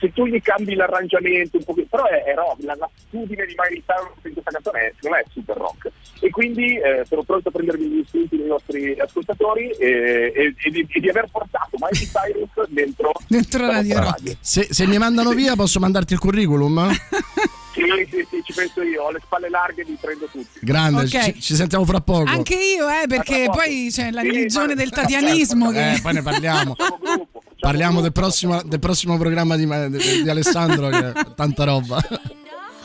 se 0.00 0.12
tu 0.12 0.26
gli 0.26 0.40
cambi 0.40 0.74
l'arrangiamento 0.74 1.58
un 1.58 1.64
pochino, 1.64 1.86
però 1.90 2.06
è, 2.06 2.24
è 2.24 2.34
rock, 2.34 2.62
la, 2.62 2.74
l'attitudine 2.74 3.44
di 3.44 3.54
Miley 3.56 3.82
Cyrus 3.84 4.24
in 4.24 4.32
questa 4.32 4.50
canzone 4.50 4.80
è, 4.80 4.92
secondo 4.94 5.16
me 5.16 5.22
è 5.22 5.26
super 5.30 5.56
rock. 5.58 5.90
E 6.20 6.30
quindi 6.30 6.76
eh, 6.76 7.04
sono 7.06 7.22
pronto 7.22 7.48
a 7.48 7.52
prendermi 7.52 7.86
gli 7.86 8.04
spunti 8.06 8.36
dei 8.36 8.46
nostri 8.46 8.98
ascoltatori 8.98 9.70
e, 9.70 10.32
e, 10.34 10.54
e, 10.56 10.70
di, 10.70 10.86
e, 10.90 11.00
di, 11.00 11.08
aver 11.08 11.28
portato 11.30 11.76
Miley 11.78 12.06
Cyrus 12.06 12.68
dentro, 12.68 13.12
dentro 13.26 13.66
la 13.66 13.72
radio. 13.72 13.98
radio. 13.98 14.34
Se, 14.40 14.66
se, 14.70 14.86
mi 14.86 14.98
mandano 14.98 15.32
via 15.32 15.54
posso 15.54 15.78
mandarti 15.80 16.14
il 16.14 16.18
curriculum? 16.18 16.90
Sì, 17.72 17.82
sì, 18.10 18.26
sì, 18.28 18.42
ci 18.44 18.52
penso 18.52 18.82
io, 18.82 19.04
ho 19.04 19.10
le 19.10 19.20
spalle 19.24 19.48
larghe, 19.48 19.84
li 19.84 19.96
prendo 20.00 20.26
tutti. 20.26 20.58
Grande, 20.60 21.04
okay. 21.04 21.34
ci, 21.34 21.40
ci, 21.40 21.54
sentiamo 21.54 21.84
fra 21.84 22.00
poco. 22.00 22.28
Anche 22.28 22.54
io, 22.54 22.88
eh, 22.88 23.06
perché 23.06 23.48
poi 23.50 23.88
c'è 23.90 24.10
la 24.10 24.22
religione 24.22 24.70
sì, 24.70 24.74
del 24.74 24.90
tatianismo. 24.90 25.72
Certo, 25.72 25.78
che... 25.78 25.96
Eh, 25.96 26.00
poi 26.00 26.12
ne 26.14 26.22
parliamo. 26.22 26.76
Parliamo 27.60 28.00
del 28.00 28.12
prossimo, 28.12 28.62
del 28.62 28.78
prossimo 28.78 29.18
programma 29.18 29.54
di, 29.54 29.66
di, 29.66 30.22
di 30.22 30.28
Alessandro, 30.30 30.88
che 30.88 31.12
è 31.12 31.12
tanta 31.34 31.64
roba. 31.64 32.02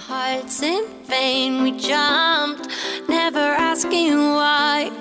hearts 0.08 0.62
in 0.62 0.84
vain 1.08 1.64
we 1.64 1.72
jumped 1.72 2.68
never 3.10 3.48
asking 3.72 4.14
why 4.36 4.92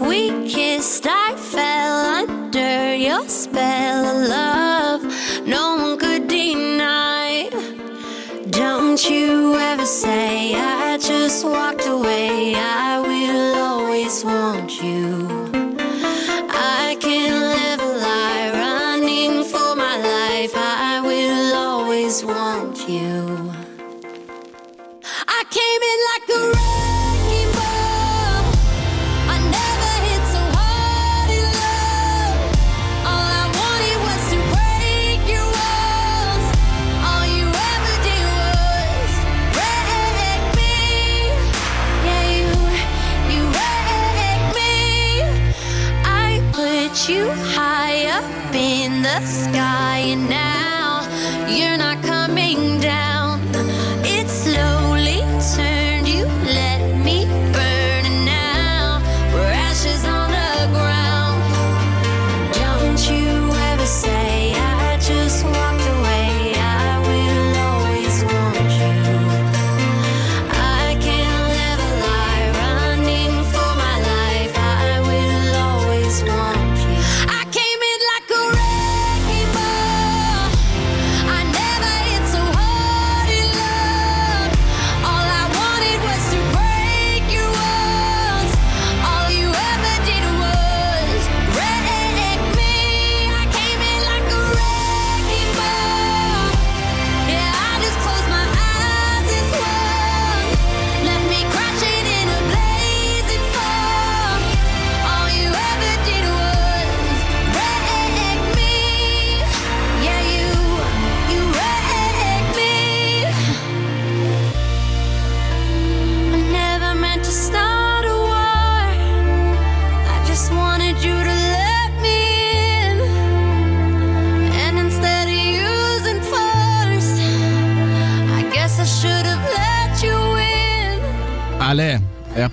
we 0.00 0.20
kissed 0.48 1.06
i 1.06 1.34
fell 1.36 1.98
under 2.18 2.94
your 2.96 3.28
spell 3.28 4.04
of 4.12 4.28
love 4.28 5.02
no 5.46 5.76
one 5.76 5.96
could 5.96 6.26
deny 6.26 7.48
you 9.08 9.54
ever 9.54 9.86
say 9.86 10.54
i 10.54 10.98
just 10.98 11.44
walked 11.44 11.86
away 11.86 12.54
i 12.56 12.79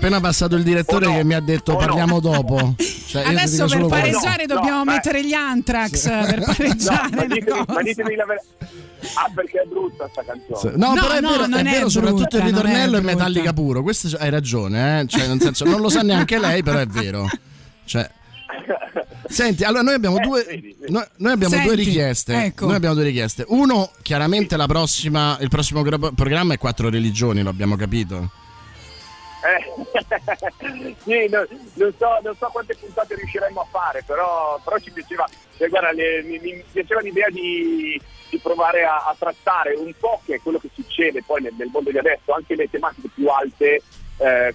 appena 0.07 0.19
passato 0.21 0.55
il 0.55 0.63
direttore 0.63 1.05
Oh 1.05 1.11
no. 1.11 1.17
che 1.17 1.23
mi 1.23 1.33
ha 1.33 1.39
detto 1.39 1.71
Oh 1.73 1.79
no. 1.79 1.85
parliamo 1.85 2.19
dopo. 2.19 2.75
Cioè, 3.07 3.23
Adesso 3.25 3.67
per 3.67 3.85
pareggiare 3.85 4.45
No, 4.47 4.55
dobbiamo 4.55 4.77
no, 4.79 4.83
ma- 4.83 4.91
mettere 4.93 5.23
gli 5.25 5.31
Anthrax 5.33 6.03
per 6.09 6.39
No, 6.45 6.45
pareggiare 6.45 7.09
ma 7.09 7.15
la 7.15 7.25
ditemi, 7.25 7.45
cosa. 7.57 7.65
ma 7.73 7.81
ditemi 7.81 8.15
la 8.15 8.25
verità. 8.25 8.45
Ah, 9.13 9.31
perché 9.33 9.61
è 9.61 9.65
brutta 9.65 10.09
sta 10.11 10.23
canzone. 10.25 10.75
No, 10.75 10.93
No, 10.93 11.01
però 11.01 11.13
è 11.13 11.21
no, 11.21 11.29
vero, 11.29 11.45
non 11.47 11.65
è 11.65 11.69
è 11.69 11.73
vero 11.73 11.89
soprattutto 11.89 12.21
brutta, 12.23 12.37
il 12.37 12.43
è 12.43 12.45
ritornello 12.47 12.97
è 12.97 12.99
brutta. 13.01 13.15
metallica 13.15 13.53
puro. 13.53 13.81
Questo 13.83 14.17
hai 14.19 14.29
ragione, 14.29 14.99
eh? 15.01 15.07
Cioè, 15.07 15.27
nel 15.27 15.39
senso, 15.41 15.63
non 15.65 15.79
lo 15.79 15.87
sa 15.89 16.01
neanche 16.01 16.37
lei, 16.39 16.63
però 16.63 16.79
è 16.79 16.85
vero. 16.87 17.27
Cioè, 17.85 18.09
Senti, 19.29 19.63
allora 19.63 19.81
noi 19.83 19.93
abbiamo 19.93 20.17
Eh, 20.17 20.21
due, 20.21 20.43
vedi, 20.43 20.75
vedi. 20.79 20.91
noi, 20.91 21.03
noi 21.17 21.31
abbiamo 21.33 21.53
Senti, 21.53 21.67
due 21.67 21.75
richieste. 21.75 22.43
ecco. 22.45 22.65
Noi 22.65 22.75
abbiamo 22.75 22.95
due 22.95 23.03
richieste. 23.05 23.45
Uno, 23.49 23.91
chiaramente 24.01 24.57
la 24.57 24.65
prossima, 24.67 25.37
il 25.41 25.49
prossimo 25.49 25.81
gra- 25.81 25.97
programma 26.13 26.53
è 26.53 26.57
Quattro 26.57 26.89
religioni, 26.89 27.41
lo 27.41 27.49
abbiamo 27.49 27.75
capito. 27.75 28.31
Eh, 29.47 30.95
sì, 31.03 31.27
no- 31.29 31.47
non, 31.75 31.93
so, 31.97 32.19
non 32.21 32.35
so 32.35 32.49
quante 32.51 32.75
puntate 32.75 33.15
riusciremo 33.15 33.61
a 33.61 33.65
fare, 33.69 34.03
però, 34.05 34.59
però 34.63 34.77
ci 34.79 34.91
piaceva, 34.91 35.25
cioè, 35.57 35.69
guarda, 35.69 35.91
le- 35.91 36.21
mi, 36.23 36.37
mi 36.39 36.63
piaceva 36.71 36.99
l'idea 37.01 37.29
di, 37.29 37.99
di 38.29 38.37
provare 38.39 38.83
a, 38.83 39.05
a 39.05 39.15
trattare 39.17 39.75
un 39.75 39.93
po' 39.97 40.21
che 40.25 40.35
è 40.35 40.41
quello 40.41 40.57
che 40.59 40.69
succede 40.73 41.23
poi 41.23 41.41
nel, 41.43 41.53
nel 41.57 41.69
mondo 41.71 41.91
di 41.91 41.97
adesso, 41.97 42.33
anche 42.33 42.55
le 42.55 42.69
tematiche 42.69 43.07
più 43.13 43.27
alte, 43.29 43.81
eh, 44.17 44.53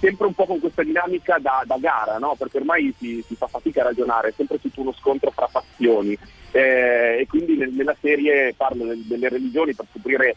sempre 0.00 0.26
un 0.26 0.34
po' 0.34 0.46
con 0.46 0.60
questa 0.60 0.82
dinamica 0.82 1.38
da, 1.38 1.62
da 1.64 1.76
gara, 1.78 2.18
no? 2.18 2.34
perché 2.36 2.58
ormai 2.58 2.94
si, 2.98 3.24
si 3.26 3.34
fa 3.36 3.46
fatica 3.46 3.80
a 3.80 3.84
ragionare, 3.84 4.28
è 4.28 4.32
sempre 4.36 4.60
tutto 4.60 4.80
uno 4.82 4.92
scontro 4.92 5.30
fra 5.30 5.46
fazioni 5.46 6.16
eh, 6.52 7.18
e 7.20 7.26
quindi 7.28 7.56
nel- 7.56 7.72
nella 7.72 7.94
serie 8.00 8.52
parlo 8.54 8.84
del- 8.84 9.04
delle 9.04 9.28
religioni 9.28 9.74
per 9.74 9.86
scoprire 9.90 10.36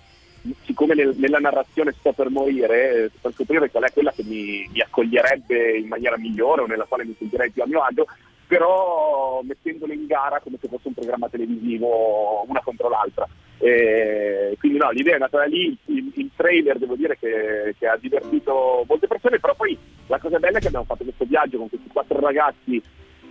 siccome 0.64 0.94
nel- 0.96 1.16
nella 1.18 1.40
narrazione 1.40 1.94
sto 1.98 2.12
per 2.12 2.30
morire, 2.30 3.06
eh, 3.06 3.12
per 3.22 3.34
scoprire 3.34 3.70
qual 3.70 3.84
è 3.84 3.94
quella 3.94 4.12
che 4.12 4.24
mi, 4.24 4.68
mi 4.72 4.82
accoglierebbe 4.82 5.78
in 5.78 5.88
maniera 5.88 6.18
migliore 6.18 6.62
o 6.62 6.66
nella 6.66 6.86
quale 6.86 7.06
mi 7.06 7.16
sentirei 7.18 7.52
più 7.52 7.64
a 7.64 7.68
mio 7.68 7.82
agio, 7.82 8.06
però 8.48 9.42
mettendole 9.44 9.94
in 9.94 10.06
gara 10.06 10.40
come 10.40 10.58
se 10.60 10.68
fosse 10.68 10.88
un 10.90 10.94
programma 10.94 11.30
televisivo 11.30 12.44
una 12.48 12.62
contro 12.62 12.90
l'altra. 12.90 13.28
E 13.58 14.56
quindi 14.60 14.78
no, 14.78 14.92
l'idea 14.92 15.16
è 15.16 15.20
nata 15.20 15.38
da 15.38 15.46
lì, 15.46 15.76
il, 15.86 16.12
il 16.16 16.30
trailer 16.36 16.78
devo 16.78 16.96
dire 16.96 17.18
che, 17.18 17.74
che 17.80 17.88
ha 17.88 17.98
divertito 17.98 18.84
molte 18.88 19.08
persone, 19.08 19.40
però 19.40 19.56
poi 19.56 19.78
la 20.08 20.20
cosa 20.20 20.38
bella 20.40 20.58
è 20.58 20.62
che 20.62 20.68
abbiamo 20.68 20.86
fatto 20.86 21.04
questo 21.04 21.24
viaggio 21.26 21.58
con 21.58 21.70
questi 21.70 21.88
quattro 21.88 22.20
ragazzi 22.20 22.82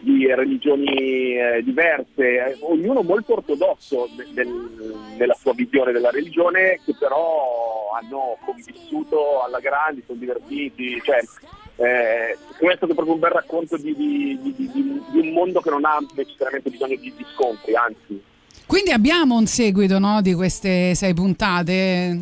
di 0.02 0.26
religioni 0.34 1.36
eh, 1.36 1.62
diverse, 1.62 2.22
eh, 2.22 2.56
ognuno 2.60 3.02
molto 3.02 3.34
ortodosso 3.34 4.08
de- 4.16 4.26
del- 4.32 4.94
nella 5.16 5.34
sua 5.34 5.52
visione 5.54 5.92
della 5.92 6.10
religione, 6.10 6.80
che 6.84 6.94
però 6.98 7.90
hanno 7.98 8.36
convissuto 8.44 9.42
alla 9.42 9.60
grande, 9.60 10.02
sono 10.06 10.18
divertiti, 10.18 11.00
cioè 11.02 11.18
eh, 11.76 12.32
è 12.32 12.76
stato 12.76 12.94
proprio 12.94 13.14
un 13.14 13.20
bel 13.20 13.30
racconto 13.30 13.76
di, 13.76 13.94
di- 13.94 14.38
di- 14.42 14.70
di- 14.72 15.18
un 15.20 15.32
mondo 15.32 15.60
che 15.60 15.70
non 15.70 15.84
ha 15.84 15.98
necessariamente 16.14 16.70
bisogno 16.70 16.96
di 16.96 17.12
scontri, 17.34 17.74
anzi. 17.74 18.22
Quindi 18.66 18.90
abbiamo 18.90 19.36
un 19.36 19.46
seguito 19.46 19.98
no, 19.98 20.20
di 20.22 20.34
queste 20.34 20.94
sei 20.94 21.14
puntate. 21.14 22.18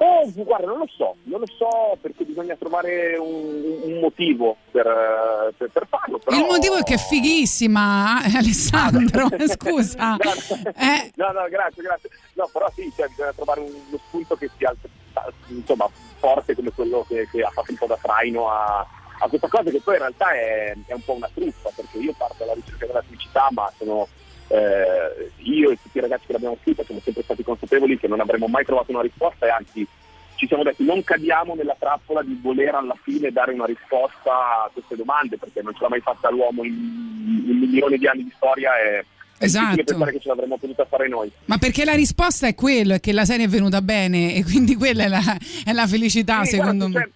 Oh, 0.00 0.30
guarda, 0.32 0.66
non 0.66 0.78
lo 0.78 0.88
so, 0.96 1.16
non 1.24 1.40
lo 1.40 1.46
so 1.46 1.96
perché 2.00 2.24
bisogna 2.24 2.54
trovare 2.56 3.16
un, 3.16 3.78
un 3.82 3.98
motivo 4.00 4.56
per, 4.70 4.84
per- 5.56 5.70
per 5.72 5.86
farlo. 5.88 6.18
Però... 6.18 6.36
Il 6.36 6.44
motivo 6.44 6.76
è 6.76 6.82
che 6.84 6.94
è 6.94 6.98
fighissima, 6.98 8.22
eh, 8.24 8.36
Alessandro. 8.36 9.24
Ah. 9.26 9.46
Scusa. 9.48 10.10
No, 10.10 10.32
Eh, 10.76 11.10
no, 11.16 11.32
no, 11.32 11.48
grazie, 11.50 11.82
grazie. 11.82 12.10
No, 12.34 12.48
però 12.52 12.70
sì, 12.74 12.90
cioè, 12.96 13.08
bisogna 13.08 13.32
trovare 13.32 13.60
un- 13.60 13.72
uno 13.88 13.98
spunto 14.06 14.36
che 14.36 14.48
sia 14.56 14.72
insomma, 15.48 15.88
forte 16.18 16.54
come 16.54 16.70
quello 16.72 17.04
che, 17.08 17.28
che 17.30 17.42
ha 17.42 17.50
fatto 17.50 17.72
un 17.72 17.76
po' 17.78 17.86
da 17.86 17.98
traino 18.00 18.48
a, 18.50 18.86
a 19.20 19.28
questa 19.28 19.48
cosa 19.48 19.68
che 19.70 19.80
poi 19.80 19.94
in 19.94 20.00
realtà 20.00 20.30
è, 20.30 20.74
è 20.86 20.92
un 20.92 21.02
po' 21.04 21.14
una 21.14 21.28
truffa, 21.34 21.70
perché 21.74 21.98
io 21.98 22.14
parto 22.16 22.44
alla 22.44 22.54
ricerca 22.54 22.86
della 22.86 23.02
felicità, 23.02 23.48
ma 23.50 23.68
sono 23.76 24.06
eh, 24.48 25.30
io 25.42 25.70
e 25.70 25.78
tutti 25.82 25.98
i 25.98 26.00
ragazzi 26.00 26.26
che 26.26 26.32
l'abbiamo 26.32 26.58
scritta 26.62 26.82
siamo 26.84 27.00
sempre 27.02 27.22
stati 27.22 27.42
consapevoli 27.42 27.98
che 27.98 28.08
non 28.08 28.20
avremmo 28.20 28.46
mai 28.46 28.64
trovato 28.64 28.90
una 28.90 29.02
risposta 29.02 29.46
e 29.46 29.50
anzi 29.50 29.86
ci 30.36 30.46
siamo 30.46 30.62
detti 30.62 30.84
non 30.84 31.02
cadiamo 31.04 31.54
nella 31.54 31.76
trappola 31.78 32.22
di 32.22 32.38
voler 32.40 32.74
alla 32.74 32.96
fine 33.02 33.30
dare 33.30 33.52
una 33.52 33.66
risposta 33.66 34.30
a 34.64 34.70
queste 34.72 34.96
domande 34.96 35.36
perché 35.36 35.62
non 35.62 35.74
ce 35.74 35.80
l'ha 35.82 35.88
mai 35.88 36.00
fatta 36.00 36.30
l'uomo 36.30 36.64
in, 36.64 36.72
in 37.46 37.58
milioni 37.58 37.98
di 37.98 38.06
anni 38.06 38.24
di 38.24 38.32
storia 38.36 38.70
e 38.78 39.04
è 39.38 39.44
Esatto. 39.44 39.84
pensare 39.84 40.10
che 40.10 40.18
ce 40.18 40.28
l'avremmo 40.28 40.56
potuta 40.56 40.84
fare 40.86 41.06
noi. 41.08 41.30
ma 41.44 41.58
perché 41.58 41.84
la 41.84 41.94
risposta 41.94 42.48
è 42.48 42.56
quello, 42.56 42.94
è 42.94 43.00
che 43.00 43.12
la 43.12 43.24
serie 43.24 43.44
è 43.44 43.48
venuta 43.48 43.80
bene 43.82 44.34
e 44.34 44.42
quindi 44.42 44.74
quella 44.74 45.04
è 45.04 45.08
la, 45.08 45.20
è 45.64 45.72
la 45.72 45.86
felicità 45.86 46.42
Sì, 46.44 46.56
secondo 46.56 46.88
guarda, 46.88 47.08
me. 47.08 47.12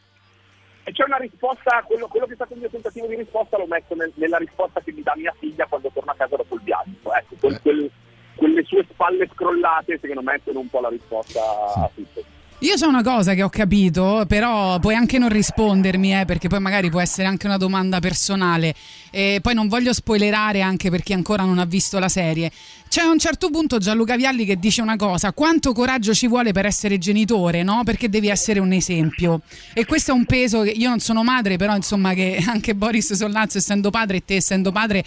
C'è, 0.85 0.93
c'è 0.93 1.05
una 1.05 1.17
risposta, 1.17 1.83
quello, 1.87 2.07
quello 2.09 2.27
che 2.27 2.33
è 2.33 2.35
stato 2.37 2.55
il 2.55 2.61
mio 2.61 2.71
tentativo 2.71 3.07
di 3.07 3.17
risposta 3.17 3.57
l'ho 3.59 3.67
messo 3.67 3.95
nel- 3.95 4.13
nella 4.17 4.39
risposta 4.39 4.81
che 4.81 4.93
mi 4.93 5.03
dà 5.03 5.15
mia 5.17 5.35
figlia 5.39 5.67
quando 5.67 5.91
torna 5.93 6.13
a 6.13 6.17
casa 6.17 6.37
dopo 6.37 6.55
il 6.57 6.63
viaggio. 6.63 7.13
Ecco, 7.15 7.35
quel- 7.41 7.61
quel- 7.63 7.91
quelle 8.35 8.65
sue 8.65 8.85
spalle 8.91 9.29
scrollate 9.33 9.99
secondo 10.01 10.23
me 10.23 10.41
sono 10.45 10.61
un 10.61 10.69
po' 10.69 10.81
la 10.81 10.89
risposta 10.89 11.41
a 11.41 11.91
tutto. 11.95 12.25
Io 12.63 12.75
c'ho 12.77 12.87
una 12.87 13.03
cosa 13.03 13.35
che 13.35 13.43
ho 13.43 13.49
capito, 13.49 14.25
però 14.29 14.79
puoi 14.79 14.95
anche 14.95 15.19
non 15.19 15.29
rispondermi, 15.31 16.21
eh, 16.21 16.25
perché 16.27 16.47
poi 16.47 16.61
magari 16.61 16.91
può 16.91 17.01
essere 17.01 17.27
anche 17.27 17.47
una 17.47 17.57
domanda 17.57 17.99
personale. 17.99 18.73
E 19.11 19.41
poi 19.43 19.53
non 19.53 19.67
voglio 19.67 19.93
spoilerare 19.93 20.61
anche 20.61 20.89
per 20.89 21.03
chi 21.03 21.13
ancora 21.13 21.43
non 21.43 21.59
ha 21.59 21.65
visto 21.65 21.99
la 21.99 22.09
serie. 22.09 22.53
C'è 22.93 23.01
a 23.01 23.09
un 23.09 23.19
certo 23.19 23.49
punto 23.49 23.79
Gianluca 23.79 24.17
Vialli 24.17 24.45
che 24.45 24.59
dice 24.59 24.83
una 24.83 24.97
cosa: 24.97 25.33
quanto 25.33 25.73
coraggio 25.73 26.13
ci 26.13 26.27
vuole 26.27 26.53
per 26.53 26.67
essere 26.67 26.99
genitore, 26.99 27.63
no? 27.63 27.85
Perché 27.85 28.11
devi 28.11 28.29
essere 28.29 28.61
un 28.61 28.71
esempio. 28.71 29.41
E 29.73 29.87
questo 29.87 30.11
è 30.11 30.15
un 30.15 30.27
peso 30.27 30.61
che 30.61 30.73
io 30.73 30.91
non 30.91 31.01
sono 31.01 31.25
madre, 31.25 31.57
però 31.57 31.75
insomma 31.75 32.13
che 32.13 32.45
anche 32.47 32.75
Boris 32.75 33.15
Sollazzo 33.15 33.57
essendo 33.57 33.89
padre 33.89 34.19
e 34.19 34.25
te 34.27 34.35
essendo 34.35 34.73
padre 34.73 35.03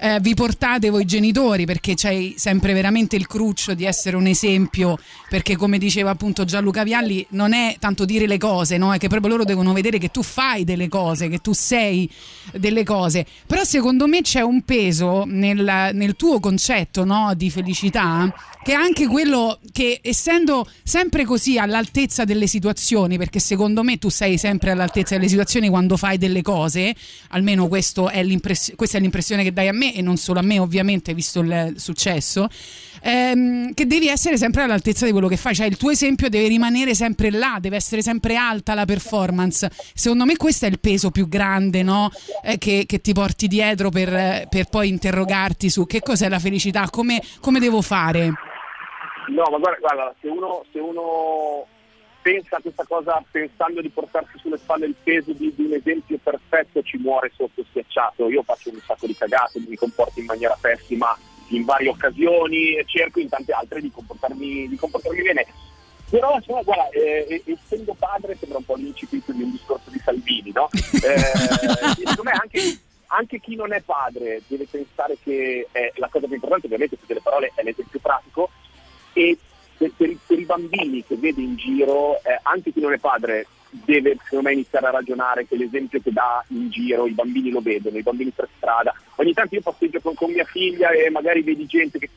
eh, 0.00 0.18
vi 0.20 0.34
portate 0.34 0.88
voi 0.88 1.04
genitori 1.04 1.66
perché 1.66 1.92
c'hai 1.94 2.34
sempre 2.36 2.72
veramente 2.72 3.16
il 3.16 3.26
cruccio 3.26 3.74
di 3.74 3.84
essere 3.84 4.16
un 4.16 4.26
esempio 4.26 4.98
perché 5.28 5.56
come 5.56 5.76
diceva 5.76 6.10
appunto 6.10 6.44
Gianluca 6.44 6.84
Vialli 6.84 7.26
non 7.30 7.52
è 7.52 7.76
tanto 7.78 8.06
dire 8.06 8.26
le 8.26 8.38
cose 8.38 8.78
no? 8.78 8.94
è 8.94 8.98
che 8.98 9.08
proprio 9.08 9.32
loro 9.32 9.44
devono 9.44 9.74
vedere 9.74 9.98
che 9.98 10.08
tu 10.08 10.22
fai 10.22 10.64
delle 10.64 10.88
cose 10.88 11.28
che 11.28 11.38
tu 11.38 11.52
sei 11.52 12.10
delle 12.54 12.82
cose 12.82 13.26
però 13.46 13.62
secondo 13.64 14.06
me 14.06 14.22
c'è 14.22 14.40
un 14.40 14.62
peso 14.62 15.24
nel, 15.26 15.90
nel 15.92 16.16
tuo 16.16 16.40
concetto 16.40 17.04
no? 17.04 17.29
Di 17.34 17.50
felicità 17.50 18.32
che 18.62 18.72
è 18.72 18.74
anche 18.74 19.06
quello 19.06 19.58
che 19.72 20.00
essendo 20.02 20.68
sempre 20.82 21.24
così 21.24 21.58
all'altezza 21.58 22.24
delle 22.24 22.46
situazioni 22.46 23.16
perché 23.16 23.40
secondo 23.40 23.82
me 23.82 23.98
tu 23.98 24.10
sei 24.10 24.36
sempre 24.36 24.70
all'altezza 24.70 25.16
delle 25.16 25.28
situazioni 25.28 25.68
quando 25.68 25.96
fai 25.96 26.18
delle 26.18 26.42
cose 26.42 26.94
almeno 27.28 27.64
è 27.64 27.68
questa 27.68 28.10
è 28.10 28.22
l'impressione 28.22 29.42
che 29.42 29.52
dai 29.52 29.68
a 29.68 29.72
me 29.72 29.94
e 29.94 30.02
non 30.02 30.16
solo 30.16 30.40
a 30.40 30.42
me 30.42 30.58
ovviamente 30.58 31.14
visto 31.14 31.40
il 31.40 31.74
successo 31.76 32.48
ehm, 33.02 33.72
che 33.72 33.86
devi 33.86 34.08
essere 34.08 34.36
sempre 34.36 34.62
all'altezza 34.62 35.06
di 35.06 35.12
quello 35.12 35.28
che 35.28 35.36
fai 35.36 35.54
cioè 35.54 35.66
il 35.66 35.76
tuo 35.76 35.90
esempio 35.90 36.28
deve 36.28 36.48
rimanere 36.48 36.94
sempre 36.94 37.30
là 37.30 37.58
deve 37.60 37.76
essere 37.76 38.02
sempre 38.02 38.36
alta 38.36 38.74
la 38.74 38.84
performance 38.84 39.70
secondo 39.94 40.26
me 40.26 40.36
questo 40.36 40.66
è 40.66 40.68
il 40.68 40.80
peso 40.80 41.10
più 41.10 41.28
grande 41.28 41.82
no? 41.82 42.10
Eh, 42.42 42.58
che, 42.58 42.84
che 42.86 43.00
ti 43.00 43.12
porti 43.12 43.48
dietro 43.48 43.90
per, 43.90 44.46
per 44.48 44.66
poi 44.66 44.88
interrogarti 44.88 45.70
su 45.70 45.86
che 45.86 46.00
cos'è 46.00 46.28
la 46.28 46.38
felicità 46.38 46.88
come, 46.90 47.19
come 47.40 47.60
devo 47.60 47.82
fare 47.82 48.32
No, 49.30 49.44
ma 49.50 49.58
guarda, 49.58 49.78
guarda, 49.78 50.14
se, 50.20 50.28
uno, 50.28 50.64
se 50.72 50.78
uno 50.78 51.66
pensa 52.22 52.56
a 52.56 52.60
questa 52.60 52.84
cosa 52.84 53.22
pensando 53.30 53.80
di 53.80 53.88
portarsi 53.88 54.38
sulle 54.38 54.58
spalle 54.58 54.86
il 54.86 54.96
peso 55.02 55.32
di, 55.32 55.52
di 55.54 55.64
un 55.64 55.72
esempio 55.72 56.18
perfetto 56.22 56.82
ci 56.82 56.98
muore 56.98 57.30
sotto 57.34 57.64
schiacciato. 57.68 58.28
Io 58.28 58.42
faccio 58.42 58.70
un 58.70 58.80
sacco 58.84 59.06
di 59.06 59.14
cagate, 59.14 59.60
mi 59.66 59.76
comporto 59.76 60.18
in 60.18 60.26
maniera 60.26 60.56
pessima 60.60 61.16
in 61.48 61.64
varie 61.64 61.88
occasioni 61.88 62.76
e 62.76 62.84
cerco 62.86 63.20
in 63.20 63.28
tante 63.28 63.52
altre 63.52 63.80
di 63.80 63.90
comportarmi, 63.90 64.68
di 64.68 64.76
comportarmi 64.76 65.22
bene. 65.22 65.46
Però 66.10 66.34
insomma, 66.34 66.62
guarda, 66.62 66.88
eh, 66.88 67.42
essendo 67.46 67.94
padre 67.96 68.36
sembra 68.36 68.58
un 68.58 68.64
po' 68.64 68.74
l'incipit 68.74 69.30
di 69.30 69.42
un 69.42 69.52
discorso 69.52 69.90
di 69.90 70.00
Salvini, 70.04 70.50
no? 70.52 70.68
Eh, 71.00 71.16
secondo 71.94 72.22
me 72.24 72.32
anche, 72.32 72.78
anche 73.12 73.40
chi 73.40 73.54
non 73.56 73.72
è 73.72 73.80
padre 73.80 74.42
deve 74.46 74.66
pensare 74.70 75.16
che 75.22 75.68
eh, 75.70 75.92
la 75.96 76.08
cosa 76.08 76.26
più 76.26 76.34
importante, 76.34 76.66
ovviamente, 76.66 76.98
tutte 76.98 77.14
le 77.14 77.20
parole 77.20 77.52
è 77.54 77.62
l'esempio 77.62 77.98
pratico, 77.98 78.50
e 79.12 79.36
per, 79.76 79.92
per 79.96 80.16
per 80.26 80.38
i 80.38 80.44
bambini 80.44 81.04
che 81.04 81.16
vede 81.16 81.40
in 81.40 81.56
giro, 81.56 82.16
eh, 82.22 82.38
anche 82.42 82.72
chi 82.72 82.80
non 82.80 82.92
è 82.92 82.98
padre 82.98 83.46
deve 83.70 84.16
secondo 84.22 84.48
me 84.48 84.54
iniziare 84.54 84.86
a 84.86 84.90
ragionare 84.90 85.46
che 85.46 85.56
l'esempio 85.56 86.00
che 86.00 86.12
dà 86.12 86.44
in 86.48 86.70
giro 86.70 87.06
i 87.06 87.12
bambini 87.12 87.50
lo 87.50 87.60
vedono, 87.60 87.96
i 87.96 88.02
bambini 88.02 88.30
per 88.30 88.48
strada. 88.56 88.92
Ogni 89.16 89.32
tanto 89.32 89.54
io 89.54 89.60
passeggio 89.60 90.00
con, 90.00 90.14
con 90.14 90.30
mia 90.32 90.44
figlia 90.44 90.90
e 90.90 91.10
magari 91.10 91.42
vedi 91.42 91.66
gente 91.66 91.98
che 91.98 92.08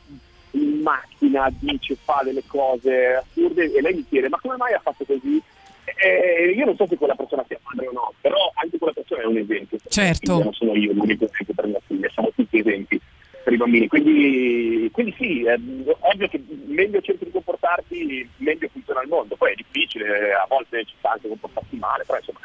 in 0.51 0.81
macchina 0.81 1.51
dice, 1.59 1.95
fa 1.95 2.21
delle 2.23 2.43
cose 2.45 3.15
assurde 3.15 3.71
e 3.73 3.81
lei 3.81 3.95
mi 3.95 4.05
chiede 4.07 4.29
ma 4.29 4.39
come 4.39 4.57
mai 4.57 4.73
ha 4.73 4.79
fatto 4.79 5.03
così? 5.05 5.41
Eh, 5.85 6.53
io 6.55 6.65
non 6.65 6.75
so 6.75 6.87
se 6.87 6.97
quella 6.97 7.15
persona 7.15 7.43
sia 7.47 7.59
padre 7.61 7.87
o 7.87 7.91
no, 7.91 8.13
però 8.21 8.51
anche 8.55 8.77
quella 8.77 8.93
persona 8.93 9.21
è 9.21 9.25
un 9.25 9.37
esempio. 9.37 9.77
Certo. 9.87 10.43
Non 10.43 10.53
sono 10.53 10.75
io 10.75 10.93
l'unico 10.93 11.25
esempio 11.25 11.53
per 11.53 11.67
mia 11.67 11.81
figlia, 11.85 12.09
siamo 12.09 12.31
tutti 12.35 12.57
esempi 12.57 12.99
per 13.43 13.53
i 13.53 13.57
bambini. 13.57 13.87
Quindi, 13.87 14.89
quindi 14.91 15.13
sì, 15.17 15.43
è 15.43 15.55
ovvio 15.99 16.27
che 16.27 16.41
meglio 16.65 17.01
cerchi 17.01 17.25
di 17.25 17.31
comportarti, 17.31 18.29
meglio 18.37 18.69
funziona 18.71 19.01
il 19.01 19.09
mondo. 19.09 19.35
Poi 19.35 19.51
è 19.51 19.55
difficile. 19.55 20.33
a 20.33 20.45
volte 20.47 20.85
ci 20.85 20.95
sta 20.97 21.11
anche 21.11 21.27
comportarsi 21.27 21.75
male, 21.75 22.03
però 22.05 22.17
insomma 22.17 22.39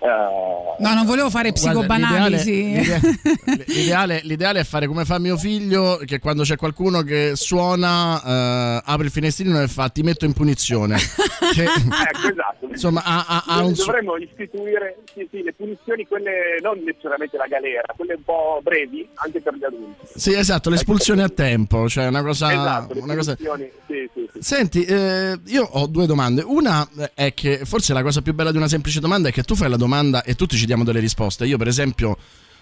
no, 0.00 0.94
non 0.94 1.04
volevo 1.04 1.28
fare 1.30 1.52
psicobanalisi. 1.52 2.74
L'ideale, 2.78 3.64
l'ideale, 3.66 4.20
l'ideale, 4.22 4.60
è 4.60 4.64
fare 4.64 4.86
come 4.86 5.04
fa 5.04 5.18
mio 5.18 5.36
figlio, 5.36 6.00
che 6.04 6.18
quando 6.18 6.42
c'è 6.42 6.56
qualcuno 6.56 7.02
che 7.02 7.32
suona, 7.34 8.14
uh, 8.14 8.82
apre 8.84 9.06
il 9.06 9.10
finestrino 9.10 9.60
e 9.60 9.68
fa 9.68 9.88
ti 9.88 10.02
metto 10.02 10.24
in 10.24 10.32
punizione. 10.32 10.96
che, 11.54 11.64
ecco, 11.64 12.28
esatto. 12.30 12.66
Insomma, 12.68 13.02
ha, 13.02 13.24
ha, 13.26 13.44
ha 13.46 13.64
un... 13.64 13.72
dovremmo 13.72 14.16
istituire 14.16 14.98
sì, 15.12 15.26
sì, 15.30 15.42
le 15.42 15.52
punizioni, 15.52 16.06
quelle 16.06 16.58
non 16.62 16.78
necessariamente 16.84 17.36
la 17.36 17.46
galera, 17.46 17.92
quelle 17.96 18.14
un 18.14 18.22
po' 18.22 18.60
brevi, 18.62 19.08
anche 19.14 19.40
per 19.40 19.54
gli 19.54 19.64
adulti. 19.64 20.06
Sì, 20.14 20.34
esatto, 20.34 20.70
l'espulsione 20.70 21.22
a 21.22 21.28
tempo, 21.28 21.88
cioè 21.88 22.06
una 22.06 22.22
cosa... 22.22 22.52
Esatto, 22.52 23.02
una 23.02 23.14
cosa... 23.14 23.36
Sì, 23.36 24.08
sì, 24.12 24.28
Senti, 24.38 24.84
eh, 24.84 25.38
io 25.46 25.64
ho 25.64 25.86
due 25.86 26.06
domande. 26.06 26.42
Una 26.44 26.88
è 27.14 27.34
che 27.34 27.64
forse 27.64 27.92
la 27.92 28.02
cosa 28.02 28.22
più 28.22 28.34
bella 28.34 28.52
di 28.52 28.56
una 28.56 28.68
semplice 28.68 29.00
domanda 29.00 29.28
è 29.28 29.32
che 29.32 29.42
tu 29.42 29.56
fai 29.56 29.68
la 29.68 29.76
domanda 29.76 29.87
domanda 29.88 30.22
e 30.22 30.34
tutti 30.34 30.56
ci 30.56 30.66
diamo 30.66 30.84
delle 30.84 31.00
risposte. 31.00 31.46
Io, 31.46 31.56
per 31.56 31.66
esempio, 31.66 32.16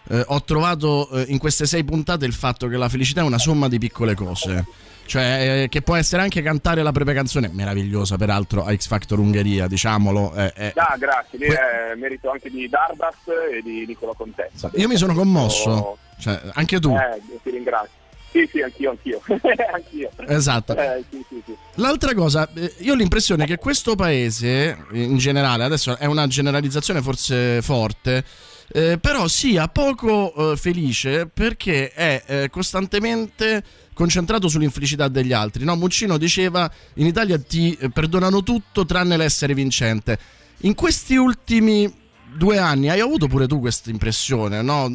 eh, 0.08 0.24
ho 0.24 0.42
trovato 0.44 1.10
eh, 1.10 1.24
in 1.28 1.38
queste 1.38 1.66
sei 1.66 1.82
puntate 1.84 2.24
il 2.24 2.32
fatto 2.32 2.68
che 2.68 2.76
la 2.76 2.88
felicità 2.88 3.20
è 3.20 3.24
una 3.24 3.38
somma 3.38 3.68
di 3.68 3.78
piccole 3.78 4.14
cose. 4.14 4.64
Cioè, 5.06 5.62
eh, 5.62 5.68
che 5.68 5.82
può 5.82 5.94
essere 5.94 6.22
anche 6.22 6.42
cantare 6.42 6.82
la 6.82 6.90
propria 6.90 7.14
canzone, 7.14 7.48
meravigliosa 7.52 8.16
peraltro 8.16 8.64
a 8.64 8.74
X 8.74 8.88
Factor 8.88 9.20
Ungheria, 9.20 9.68
diciamolo. 9.68 10.34
ah, 10.74 10.96
grazie, 10.98 11.38
lì 11.38 11.46
è 11.46 11.94
merito 11.96 12.28
anche 12.28 12.50
di 12.50 12.68
Dardas 12.68 13.14
e 13.52 13.62
di 13.62 13.84
Nicola 13.86 14.14
Contessa. 14.14 14.68
Io 14.74 14.88
mi 14.88 14.96
sono 14.96 15.14
commosso, 15.14 15.98
cioè, 16.18 16.40
anche 16.54 16.80
tu. 16.80 16.92
Eh, 16.92 17.20
ti 17.40 17.50
ringrazio. 17.50 18.04
Sì, 18.30 18.48
sì, 18.50 18.60
anch'io, 18.60 18.90
anch'io. 18.90 19.20
anch'io. 19.72 20.10
Esatto. 20.26 20.76
Eh, 20.76 21.04
sì, 21.10 21.24
sì, 21.28 21.42
sì. 21.44 21.54
L'altra 21.74 22.14
cosa, 22.14 22.48
eh, 22.54 22.74
io 22.78 22.92
ho 22.92 22.96
l'impressione 22.96 23.46
che 23.46 23.56
questo 23.56 23.94
paese, 23.94 24.76
in 24.92 25.16
generale, 25.16 25.64
adesso 25.64 25.96
è 25.96 26.06
una 26.06 26.26
generalizzazione 26.26 27.02
forse 27.02 27.62
forte, 27.62 28.24
eh, 28.72 28.98
però 28.98 29.28
sia 29.28 29.68
poco 29.68 30.52
eh, 30.52 30.56
felice 30.56 31.26
perché 31.26 31.92
è 31.92 32.22
eh, 32.26 32.50
costantemente 32.50 33.62
concentrato 33.94 34.48
sull'infelicità 34.48 35.08
degli 35.08 35.32
altri. 35.32 35.64
No? 35.64 35.76
Muccino 35.76 36.18
diceva 36.18 36.70
in 36.94 37.06
Italia 37.06 37.38
ti 37.38 37.76
eh, 37.80 37.90
perdonano 37.90 38.42
tutto 38.42 38.84
tranne 38.84 39.16
l'essere 39.16 39.54
vincente. 39.54 40.18
In 40.60 40.74
questi 40.74 41.16
ultimi 41.16 42.04
due 42.34 42.58
anni 42.58 42.88
hai 42.88 43.00
avuto 43.00 43.26
pure 43.26 43.46
tu 43.46 43.60
questa 43.60 43.90
impressione, 43.90 44.62
no? 44.62 44.92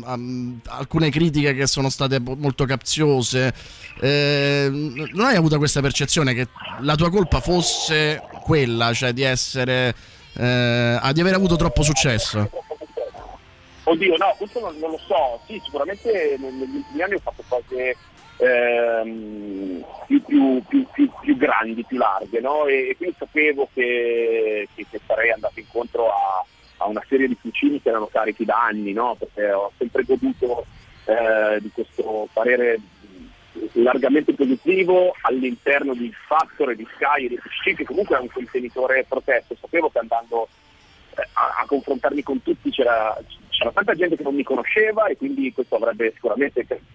Alcune 0.68 1.10
critiche 1.10 1.54
che 1.54 1.68
sono 1.68 1.90
state 1.90 2.20
molto 2.20 2.66
capziose, 2.66 3.54
eh, 4.00 4.68
non 4.70 5.26
hai 5.26 5.36
avuto 5.36 5.58
questa 5.58 5.82
percezione 5.82 6.34
che 6.34 6.48
la 6.80 6.96
tua 6.96 7.10
colpa 7.10 7.40
fosse 7.40 8.22
quella, 8.44 8.94
cioè 8.94 9.14
di 9.14 9.24
essere, 9.24 9.96
eh, 10.34 11.00
di 11.14 11.22
aver 11.22 11.34
avuto 11.34 11.56
troppo 11.56 11.84
successo? 11.84 12.50
Oddio, 13.84 14.16
no, 14.18 14.36
questo 14.38 14.60
non, 14.60 14.78
non 14.78 14.92
lo 14.92 15.00
so, 15.00 15.42
sì, 15.48 15.60
sicuramente 15.64 16.38
negli 16.40 16.76
ultimi 16.76 17.02
anni 17.02 17.16
ho 17.16 17.20
fatto 17.20 17.44
cose 17.48 17.98
ehm, 18.38 19.84
più, 20.06 20.22
più, 20.68 20.86
più, 20.92 21.10
più, 21.20 21.38
grandi, 21.38 21.84
più 21.84 21.98
larghe, 21.98 22.40
no? 22.42 22.66
E, 22.66 22.90
e 22.90 22.96
quindi 22.96 23.16
sapevo 23.18 23.68
che, 23.74 24.68
che, 24.76 24.86
che 24.90 25.00
sarei 25.06 25.32
andato 25.32 25.60
incontro 25.60 26.10
a 26.10 26.46
a 26.82 26.88
una 26.88 27.04
serie 27.08 27.28
di 27.28 27.38
fucili 27.40 27.82
che 27.82 27.90
erano 27.90 28.08
carichi 28.08 28.46
da 28.46 28.66
anni, 28.66 28.94
no? 28.94 29.16
perché 29.18 29.52
ho 29.52 29.72
sempre 29.78 30.04
goduto 30.04 30.66
eh, 31.06 31.60
di 31.62 31.70
questo 31.72 32.28
parere 32.34 32.80
largamente 33.74 34.34
positivo 34.34 35.14
all'interno 35.22 35.94
di 35.94 36.12
Factor 36.28 36.72
e 36.72 36.76
di 36.76 36.88
Sky 36.96 37.26
e 37.26 37.30
di 37.30 37.40
PC 37.40 37.76
che 37.76 37.86
comunque 37.86 38.18
è 38.18 38.20
un 38.20 38.30
contenitore 38.30 39.06
protetto. 39.08 39.56
Sapevo 39.60 39.90
che 39.90 40.00
andando 40.00 40.48
eh, 41.16 41.28
a, 41.34 41.62
a, 41.62 41.66
confrontarmi 41.66 42.24
con 42.24 42.42
tutti 42.42 42.70
c'era, 42.70 43.18
c'era, 43.50 43.72
tanta 43.72 43.94
gente 43.94 44.16
che 44.16 44.24
non 44.24 44.36
mi 44.36 44.44
conosceva 44.44 45.06
e 45.08 45.18
quindi 45.18 45.52
questo 45.52 45.76
avrebbe 45.76 46.14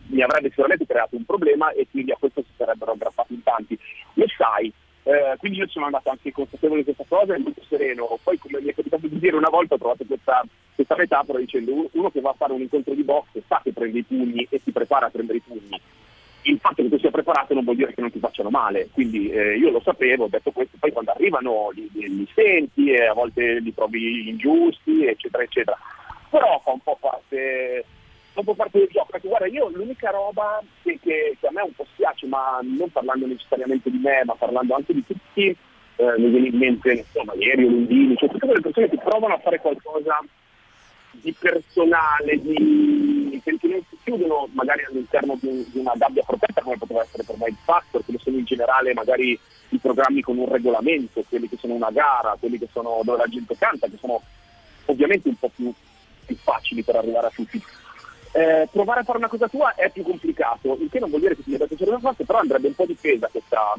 mi 0.09 0.23
avrebbe 0.23 0.49
sicuramente 0.49 0.87
creato 0.87 1.17
un 1.17 1.25
problema 1.25 1.71
e 1.73 1.87
quindi 1.91 2.13
a 2.13 2.17
questo 2.19 2.43
si 2.43 2.53
sarebbero 2.57 2.93
aggrappati 2.93 3.35
in 3.35 3.43
tanti. 3.43 3.79
Lo 4.15 4.27
sai, 4.37 4.73
eh, 5.07 5.37
quindi 5.39 5.59
io 5.59 5.69
sono 5.69 5.85
andato 5.85 6.11
anche 6.11 6.33
consapevole 6.33 6.83
di 6.83 6.93
questa 6.93 7.05
cosa 7.07 7.33
e 7.33 7.39
molto 7.39 7.63
sereno. 7.69 8.19
Poi 8.21 8.39
come 8.39 8.61
mi 8.61 8.71
è 8.71 8.75
capitato 8.75 9.07
di 9.07 9.21
dire 9.21 9.37
una 9.37 9.49
volta 9.49 9.75
ho 9.75 9.79
trovato 9.79 10.05
questa, 10.05 10.45
questa 10.75 10.97
metafora 10.97 11.39
dicendo 11.39 11.89
uno, 11.93 12.11
che 12.11 12.21
va 12.21 12.31
a 12.31 12.37
fare 12.37 12.53
un 12.53 12.61
incontro 12.61 12.93
di 12.93 13.05
box 13.05 13.29
sa 13.47 13.61
che 13.63 13.73
prende 13.73 14.01
i 14.01 14.03
pugni 14.03 14.45
e 14.51 14.61
si 14.65 14.73
prepara 14.73 15.07
a 15.07 15.11
prendere 15.11 15.39
i 15.39 15.43
pugni. 15.47 15.81
Il 16.43 16.59
fatto 16.59 16.83
che 16.83 16.89
tu 16.89 16.99
sia 16.99 17.13
preparato 17.13 17.55
non 17.55 17.63
vuol 17.63 17.77
dire 17.77 17.95
che 17.95 18.01
non 18.01 18.11
ti 18.11 18.19
facciano 18.19 18.51
male, 18.51 18.89
quindi 18.93 19.31
eh, 19.31 19.57
io 19.57 19.71
lo 19.71 19.81
sapevo, 19.81 20.25
ho 20.25 20.29
detto 20.29 20.51
questo, 20.51 20.77
poi 20.79 20.91
quando 20.91 21.13
arrivano 21.13 21.71
li, 21.73 21.89
li, 21.93 22.09
li 22.09 22.29
senti 22.35 22.91
e 22.91 23.07
a 23.07 23.15
volte 23.15 23.61
li 23.61 23.73
trovi 23.73 24.29
ingiusti, 24.29 25.07
eccetera, 25.07 25.45
eccetera. 25.45 25.79
Però 26.31 26.61
fa 26.65 26.73
un 26.73 26.81
po' 26.81 26.99
parte 27.01 27.85
dopo 28.37 28.55
parte 28.55 28.79
del 28.79 28.89
gioco. 28.91 29.09
Perché 29.11 29.29
guarda, 29.29 29.47
io 29.47 29.69
l'unica 29.71 30.11
roba 30.11 30.63
che, 30.83 30.99
che, 31.03 31.37
che, 31.41 31.47
a 31.47 31.51
me 31.51 31.63
un 31.63 31.75
po' 31.75 31.87
spiace, 31.93 32.27
ma 32.27 32.61
non 32.63 32.91
parlando 32.91 33.27
necessariamente 33.27 33.91
di 33.91 33.99
me, 33.99 34.23
ma 34.25 34.35
parlando 34.35 34.75
anche 34.75 34.93
di 34.93 35.05
tutti, 35.05 35.57
eh, 35.97 36.15
mi 36.19 36.29
viene 36.29 36.49
in 36.49 36.57
mente, 36.57 36.93
insomma, 36.93 37.33
ieri 37.35 37.65
o 37.65 37.69
Lundini, 37.69 38.17
cioè 38.17 38.29
tutte 38.29 38.47
quelle 38.47 38.61
persone 38.61 38.89
che 38.89 38.99
provano 38.99 39.35
a 39.35 39.39
fare 39.39 39.61
qualcosa 39.61 40.21
di 41.13 41.33
personale, 41.33 42.39
di, 42.41 43.41
che 43.43 43.57
non 43.63 43.83
si 43.89 43.97
chiudono 44.05 44.49
magari 44.53 44.85
all'interno 44.85 45.39
di, 45.41 45.67
di, 45.73 45.79
una 45.79 45.95
gabbia 45.97 46.23
protetta 46.23 46.61
come 46.61 46.77
poteva 46.77 47.01
essere 47.01 47.23
per 47.25 47.37
il 47.49 47.57
Factor, 47.65 48.05
che 48.05 48.19
sono 48.19 48.37
in 48.37 48.45
generale 48.45 48.93
magari 48.93 49.39
i 49.71 49.79
programmi 49.79 50.21
con 50.21 50.37
un 50.37 50.49
regolamento, 50.49 51.25
quelli 51.27 51.49
che 51.49 51.57
sono 51.57 51.73
una 51.73 51.91
gara, 51.91 52.37
quelli 52.39 52.59
che 52.59 52.69
sono 52.71 53.01
dove 53.03 53.19
la 53.19 53.27
gente 53.27 53.57
canta, 53.57 53.89
che 53.89 53.97
sono 53.99 54.21
ovviamente 54.85 55.29
un 55.29 55.37
po' 55.37 55.51
più, 55.55 55.73
più 56.27 56.37
facili 56.37 56.83
per 56.83 56.97
arrivare 56.97 57.29
a 57.29 57.33
tutti 57.35 57.61
eh, 58.37 58.69
provare 58.71 59.01
a 59.01 59.03
fare 59.05 59.17
una 59.17 59.29
cosa 59.29 59.49
tua 59.49 59.75
è 59.75 59.89
più 59.91 60.03
complicato, 60.03 60.77
il 60.79 60.91
che 60.91 60.99
non 60.99 61.09
vuol 61.09 61.23
dire 61.23 61.35
che 61.35 61.43
ti 61.43 61.53
debba 61.53 61.67
piacere 61.67 61.91
una 61.91 62.01
cosa, 62.01 62.23
però 62.23 62.41
andrebbe 62.41 62.67
un 62.67 62.75
po' 62.75 62.85
difesa 62.85 63.29
questa, 63.33 63.73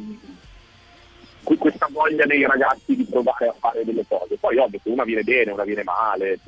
questa 1.43 1.87
voglia 1.91 2.25
nei 2.25 2.43
ragazzi 2.43 2.95
di 2.95 3.05
provare 3.05 3.49
a 3.49 3.55
fare 3.59 3.85
delle 3.85 4.03
cose. 4.07 4.35
Poi 4.37 4.57
ovvio 4.57 4.79
che 4.81 4.89
una 4.89 5.03
viene 5.03 5.21
bene, 5.21 5.51
una 5.51 5.63
viene 5.63 5.83
male, 5.83 6.39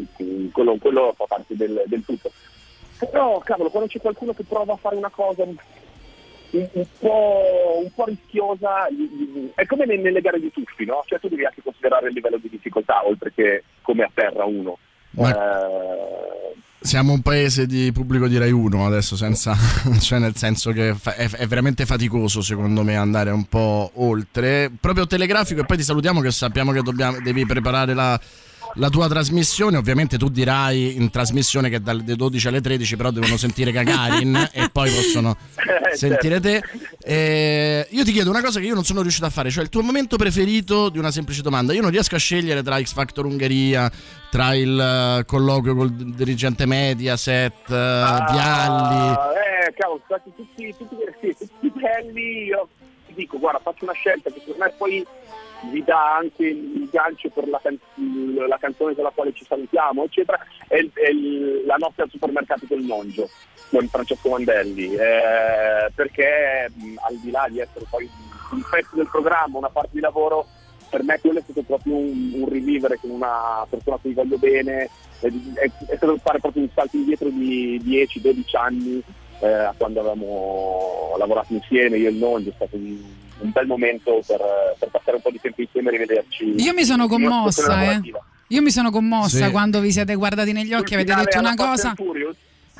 quello, 0.51 0.77
quello 0.77 1.13
fa 1.15 1.25
parte 1.27 1.55
del, 1.55 1.83
del, 1.85 2.03
tutto. 2.03 2.31
Però 2.97 3.37
cavolo, 3.39 3.69
quando 3.69 3.87
c'è 3.87 4.01
qualcuno 4.01 4.33
che 4.33 4.43
prova 4.43 4.73
a 4.73 4.77
fare 4.77 4.95
una 4.95 5.11
cosa 5.11 5.43
un, 5.43 5.55
un, 6.49 6.85
po', 6.97 7.79
un 7.83 7.91
po', 7.93 8.05
rischiosa, 8.05 8.87
è 9.53 9.65
come 9.67 9.85
nelle 9.85 10.21
gare 10.21 10.39
di 10.39 10.51
tuffi, 10.51 10.83
no? 10.83 11.03
Cioè 11.05 11.19
tu 11.19 11.27
devi 11.27 11.45
anche 11.45 11.61
considerare 11.61 12.07
il 12.07 12.15
livello 12.15 12.37
di 12.37 12.49
difficoltà, 12.49 13.05
oltre 13.05 13.31
che 13.35 13.65
come 13.83 14.01
a 14.01 14.09
terra 14.11 14.45
uno. 14.45 14.79
Ma... 15.11 15.29
Eh, 15.29 16.48
siamo 16.81 17.11
un 17.11 17.21
paese 17.21 17.65
di 17.65 17.91
pubblico 17.91 18.27
di 18.27 18.37
Rai 18.37 18.51
1 18.51 18.85
adesso, 18.85 19.15
senza, 19.15 19.55
cioè 19.99 20.19
nel 20.19 20.35
senso 20.35 20.71
che 20.71 20.89
è, 20.89 21.29
è, 21.29 21.47
veramente 21.47 21.85
faticoso 21.85 22.41
secondo 22.41 22.83
me 22.83 22.95
andare 22.95 23.31
un 23.31 23.45
po' 23.45 23.91
oltre. 23.95 24.71
Proprio 24.79 25.05
telegrafico 25.05 25.61
e 25.61 25.65
poi 25.65 25.77
ti 25.77 25.83
salutiamo 25.83 26.21
che 26.21 26.31
sappiamo 26.31 26.71
che 26.71 26.81
dobbiamo, 26.81 27.19
devi 27.21 27.45
preparare 27.45 27.93
la, 27.93 28.19
la 28.79 28.89
tua 28.89 29.07
trasmissione. 29.07 29.77
Ovviamente 29.77 30.17
tu 30.17 30.29
dirai 30.29 30.95
in 30.95 31.11
trasmissione 31.11 31.69
che 31.69 31.81
dalle 31.81 32.15
12 32.15 32.47
alle 32.47 32.61
13 32.61 32.95
però 32.95 33.11
devono 33.11 33.37
sentire 33.37 33.71
Gagarin 33.71 34.49
e 34.51 34.69
poi 34.71 34.89
possono 34.89 35.37
eh, 35.55 35.95
sentire 35.95 36.39
te. 36.39 36.63
E 37.01 37.87
io 37.89 38.03
ti 38.03 38.11
chiedo 38.11 38.29
una 38.29 38.41
cosa 38.41 38.59
che 38.59 38.65
io 38.65 38.73
non 38.73 38.83
sono 38.83 39.01
riuscito 39.01 39.25
a 39.25 39.29
fare, 39.29 39.51
cioè 39.51 39.63
il 39.63 39.69
tuo 39.69 39.81
momento 39.81 40.15
preferito 40.15 40.89
di 40.89 40.97
una 40.97 41.11
semplice 41.11 41.41
domanda. 41.41 41.73
Io 41.73 41.81
non 41.81 41.91
riesco 41.91 42.15
a 42.15 42.19
scegliere 42.19 42.63
tra 42.63 42.81
X 42.81 42.93
Factor 42.93 43.25
Ungheria, 43.25 43.91
tra 44.31 44.55
il 44.55 45.19
uh, 45.19 45.25
colloquio 45.25 45.75
col 45.75 45.91
dirigente 45.91 46.65
Mediaset, 46.65 47.69
ah, 47.71 48.27
Vialli. 48.31 49.11
Eh, 49.11 49.73
cavolo, 49.73 50.01
tutti, 50.07 50.33
tutti, 50.35 50.75
tutti, 50.77 51.35
tutti 51.37 51.71
belli. 51.79 52.45
Io 52.45 52.67
ti 53.07 53.13
dico, 53.13 53.37
guarda, 53.39 53.59
faccio 53.59 53.83
una 53.83 53.93
scelta 53.93 54.29
che 54.31 54.41
per 54.45 54.55
me 54.57 54.73
poi 54.77 55.05
vi 55.71 55.83
dà 55.83 56.15
anche 56.15 56.45
il 56.45 56.87
gancio 56.91 57.29
per 57.29 57.47
la, 57.47 57.59
can- 57.61 57.79
la, 58.47 58.57
canzone 58.57 58.95
con 58.95 59.03
la 59.03 59.11
quale 59.13 59.33
ci 59.33 59.45
salutiamo, 59.45 60.03
eccetera, 60.03 60.39
è, 60.67 60.77
è 60.77 61.11
la 61.65 61.75
notte 61.75 62.03
al 62.03 62.09
supermercato 62.09 62.65
del 62.67 62.83
Nongio 62.83 63.29
con 63.69 63.87
Francesco 63.87 64.29
Mandelli, 64.29 64.93
eh, 64.95 65.91
perché 65.93 66.71
mh, 66.73 66.95
al 67.07 67.15
di 67.17 67.31
là 67.31 67.47
di 67.49 67.59
essere 67.59 67.85
poi 67.89 68.09
un 68.51 68.63
pezzo 68.69 68.95
del 68.95 69.09
programma, 69.09 69.57
una 69.57 69.69
parte 69.69 69.91
di 69.93 69.99
lavoro, 69.99 70.47
per 70.89 71.03
me 71.03 71.19
quello 71.19 71.39
è 71.39 71.43
stato 71.43 71.61
proprio 71.61 71.95
un, 71.95 72.31
un 72.33 72.49
rivivere 72.49 72.97
con 72.99 73.11
una 73.11 73.65
persona 73.69 73.97
a 73.97 73.99
cui 73.99 74.13
voglio 74.13 74.37
bene, 74.37 74.89
è, 75.19 75.27
è, 75.27 75.71
è 75.87 75.95
stato 75.97 76.17
fare 76.17 76.39
proprio 76.39 76.63
un 76.63 76.69
salto 76.73 76.95
indietro 76.95 77.29
di 77.29 77.79
10-12 77.83 78.57
anni 78.57 79.03
eh, 79.41 79.47
a 79.47 79.73
quando 79.77 79.99
avevamo 79.99 81.15
lavorato 81.17 81.53
insieme, 81.53 81.97
io 81.97 82.07
e 82.07 82.11
il 82.11 82.17
Nongio, 82.17 82.49
è 82.49 82.53
stato 82.55 82.75
un 82.75 83.18
un 83.39 83.51
bel 83.51 83.67
momento 83.67 84.21
per, 84.25 84.39
per, 84.77 84.89
passare 84.89 85.17
un 85.17 85.21
po' 85.21 85.31
di 85.31 85.39
tempo 85.39 85.61
insieme 85.61 85.89
e 85.89 85.91
rivederci. 85.91 86.55
Io 86.61 86.73
mi 86.73 86.83
sono 86.83 87.07
commossa, 87.07 87.91
eh. 87.91 88.01
Io 88.51 88.61
mi 88.61 88.71
sono 88.71 88.89
commossa 88.89 89.45
sì. 89.45 89.51
quando 89.51 89.79
vi 89.79 89.91
siete 89.91 90.15
guardati 90.15 90.51
negli 90.51 90.73
occhi 90.73 90.93
e 90.93 90.95
avete 90.95 91.13
detto 91.13 91.39
una 91.39 91.55
cosa. 91.55 91.93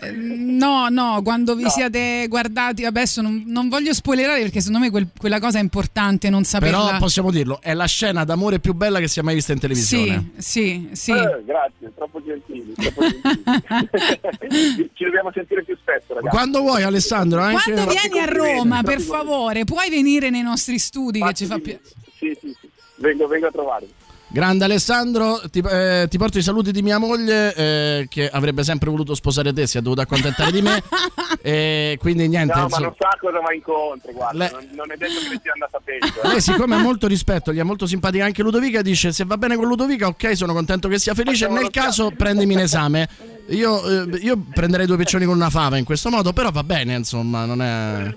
Eh, 0.02 0.12
no, 0.12 0.88
no, 0.90 1.22
quando 1.24 1.56
vi 1.56 1.64
No. 1.64 1.70
siete 1.70 2.26
guardati, 2.30 2.86
adesso 2.86 3.22
non, 3.22 3.44
non 3.48 3.68
voglio 3.70 3.94
spoilerare 3.94 4.42
perché 4.42 4.60
secondo 4.62 4.80
me 4.86 4.90
quel- 4.92 5.10
quella 5.18 5.40
cosa 5.40 5.60
è 5.60 5.62
importante 5.62 6.30
non 6.30 6.44
saperla. 6.46 6.86
Però 6.86 6.98
possiamo 6.98 7.32
dirlo, 7.32 7.60
è 7.62 7.74
la 7.74 7.86
scena 7.86 8.24
d'amore 8.24 8.60
più 8.60 8.74
bella 8.74 9.00
che 9.00 9.08
sia 9.08 9.24
mai 9.24 9.36
vista 9.36 9.52
in 9.52 9.60
televisione. 9.60 10.32
Sì, 10.38 10.88
sì, 10.90 10.90
sì. 10.94 11.12
Eh, 11.12 11.44
grazie, 11.46 11.92
troppo 11.96 12.22
gentili. 12.24 12.74
Troppo 12.76 13.02
gentili. 13.02 14.90
Ci 14.94 15.04
dobbiamo 15.04 15.32
sentire 15.34 15.64
più 15.64 15.76
spesso, 15.80 16.14
ragazzi. 16.14 16.30
Quando 16.36 16.62
vuoi 16.62 16.84
Alessandro, 16.84 17.42
anche 17.42 17.72
Quando 17.74 17.92
Fatti 17.92 18.10
vieni 18.10 18.20
a 18.20 18.32
Roma, 18.32 18.76
fatti 18.78 18.86
per 18.88 19.02
favore, 19.02 19.64
puoi 19.66 19.90
venire 19.90 20.30
nei 20.30 20.42
nostri 20.44 20.80
studi 20.80 21.22
che 21.22 21.34
ci 21.34 21.46
fa 21.46 21.58
piacere. 21.60 21.84
Sì, 22.18 22.38
sì, 22.40 22.56
sì. 22.60 22.70
Vengo, 22.96 23.28
vengo 23.28 23.48
a 23.48 23.52
trovarvi. 23.52 23.94
Grande 24.32 24.64
Alessandro, 24.64 25.42
ti, 25.50 25.60
eh, 25.60 26.06
ti 26.08 26.20
porto 26.20 26.38
i 26.38 26.44
saluti 26.44 26.72
di 26.72 26.84
mia 26.84 27.00
moglie 27.00 27.54
eh, 27.56 28.08
che 28.08 28.30
avrebbe 28.30 28.64
sempre 28.64 28.92
voluto 28.92 29.16
sposare 29.16 29.52
te, 29.54 29.66
si 29.66 29.80
è 29.80 29.82
dovuta 29.82 30.04
accontentare 30.04 30.52
di 30.52 30.62
me. 30.62 30.84
e 31.42 31.98
quindi 32.00 32.28
niente. 32.28 32.54
No, 32.54 32.60
ma 32.60 32.66
insomma, 32.66 32.86
non 32.86 32.96
sa 33.00 33.18
cosa 33.20 33.40
va 33.40 33.54
incontro, 33.56 34.12
guarda, 34.12 34.38
Le- 34.38 34.52
non, 34.52 34.68
non 34.76 34.92
è 34.92 34.98
detto 34.98 35.20
che 35.20 35.30
ne 35.30 35.40
sia 35.42 35.52
andata 35.54 35.82
peggio. 35.84 36.22
eh. 36.22 36.28
Lei 36.28 36.42
siccome 36.42 36.76
ha 36.76 36.80
molto 36.80 37.08
rispetto, 37.08 37.52
gli 37.52 37.58
è 37.58 37.64
molto 37.64 37.88
simpatica 37.88 38.24
anche 38.24 38.44
Ludovica, 38.44 38.84
dice 38.84 39.12
se 39.12 39.26
va 39.26 39.36
bene 39.38 39.56
con 39.56 39.66
Ludovica 39.66 40.06
ok 40.06 40.38
sono 40.38 40.54
contento 40.54 40.88
che 40.88 41.00
sia 41.00 41.16
felice, 41.16 41.46
Facciamo 41.46 41.62
nel 41.62 41.72
caso 41.72 42.12
prendimi 42.12 42.54
in 42.54 42.60
esame. 42.60 43.10
Io, 43.50 43.84
eh, 43.84 44.18
io 44.20 44.38
prenderei 44.54 44.86
due 44.86 44.98
piccioni 44.98 45.26
con 45.26 45.34
una 45.34 45.50
fava 45.50 45.78
in 45.78 45.84
questo 45.84 46.12
modo, 46.12 46.34
però 46.34 46.52
va 46.52 46.64
bene 46.64 46.94
insomma, 46.94 47.46
non 47.46 47.64
è... 47.64 48.14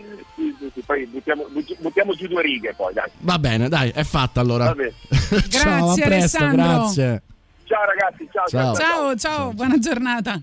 buttiamo, 1.22 1.46
butti- 1.50 1.76
buttiamo 1.78 2.14
giù 2.14 2.26
due 2.26 2.42
righe 2.42 2.74
poi, 2.74 2.92
dai. 2.92 3.08
Va 3.20 3.38
bene, 3.38 3.68
dai, 3.68 3.90
è 3.90 4.02
fatta 4.04 4.40
allora. 4.40 4.66
Va 4.66 4.74
bene. 4.74 4.92
ciao, 5.48 5.90
a 5.90 5.94
Grazie, 5.94 6.04
presto, 6.04 6.36
Alessandro. 6.38 6.62
grazie. 6.64 7.22
Ciao 7.64 7.84
ragazzi, 7.84 8.28
ciao. 8.32 8.46
Ciao. 8.48 8.74
Ciao, 8.74 9.16
ciao, 9.16 9.52
buona 9.52 9.78
giornata. 9.78 10.40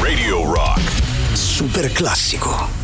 Radio 0.00 0.52
Rock. 0.52 0.80
Super 1.34 1.90
classico. 1.92 2.83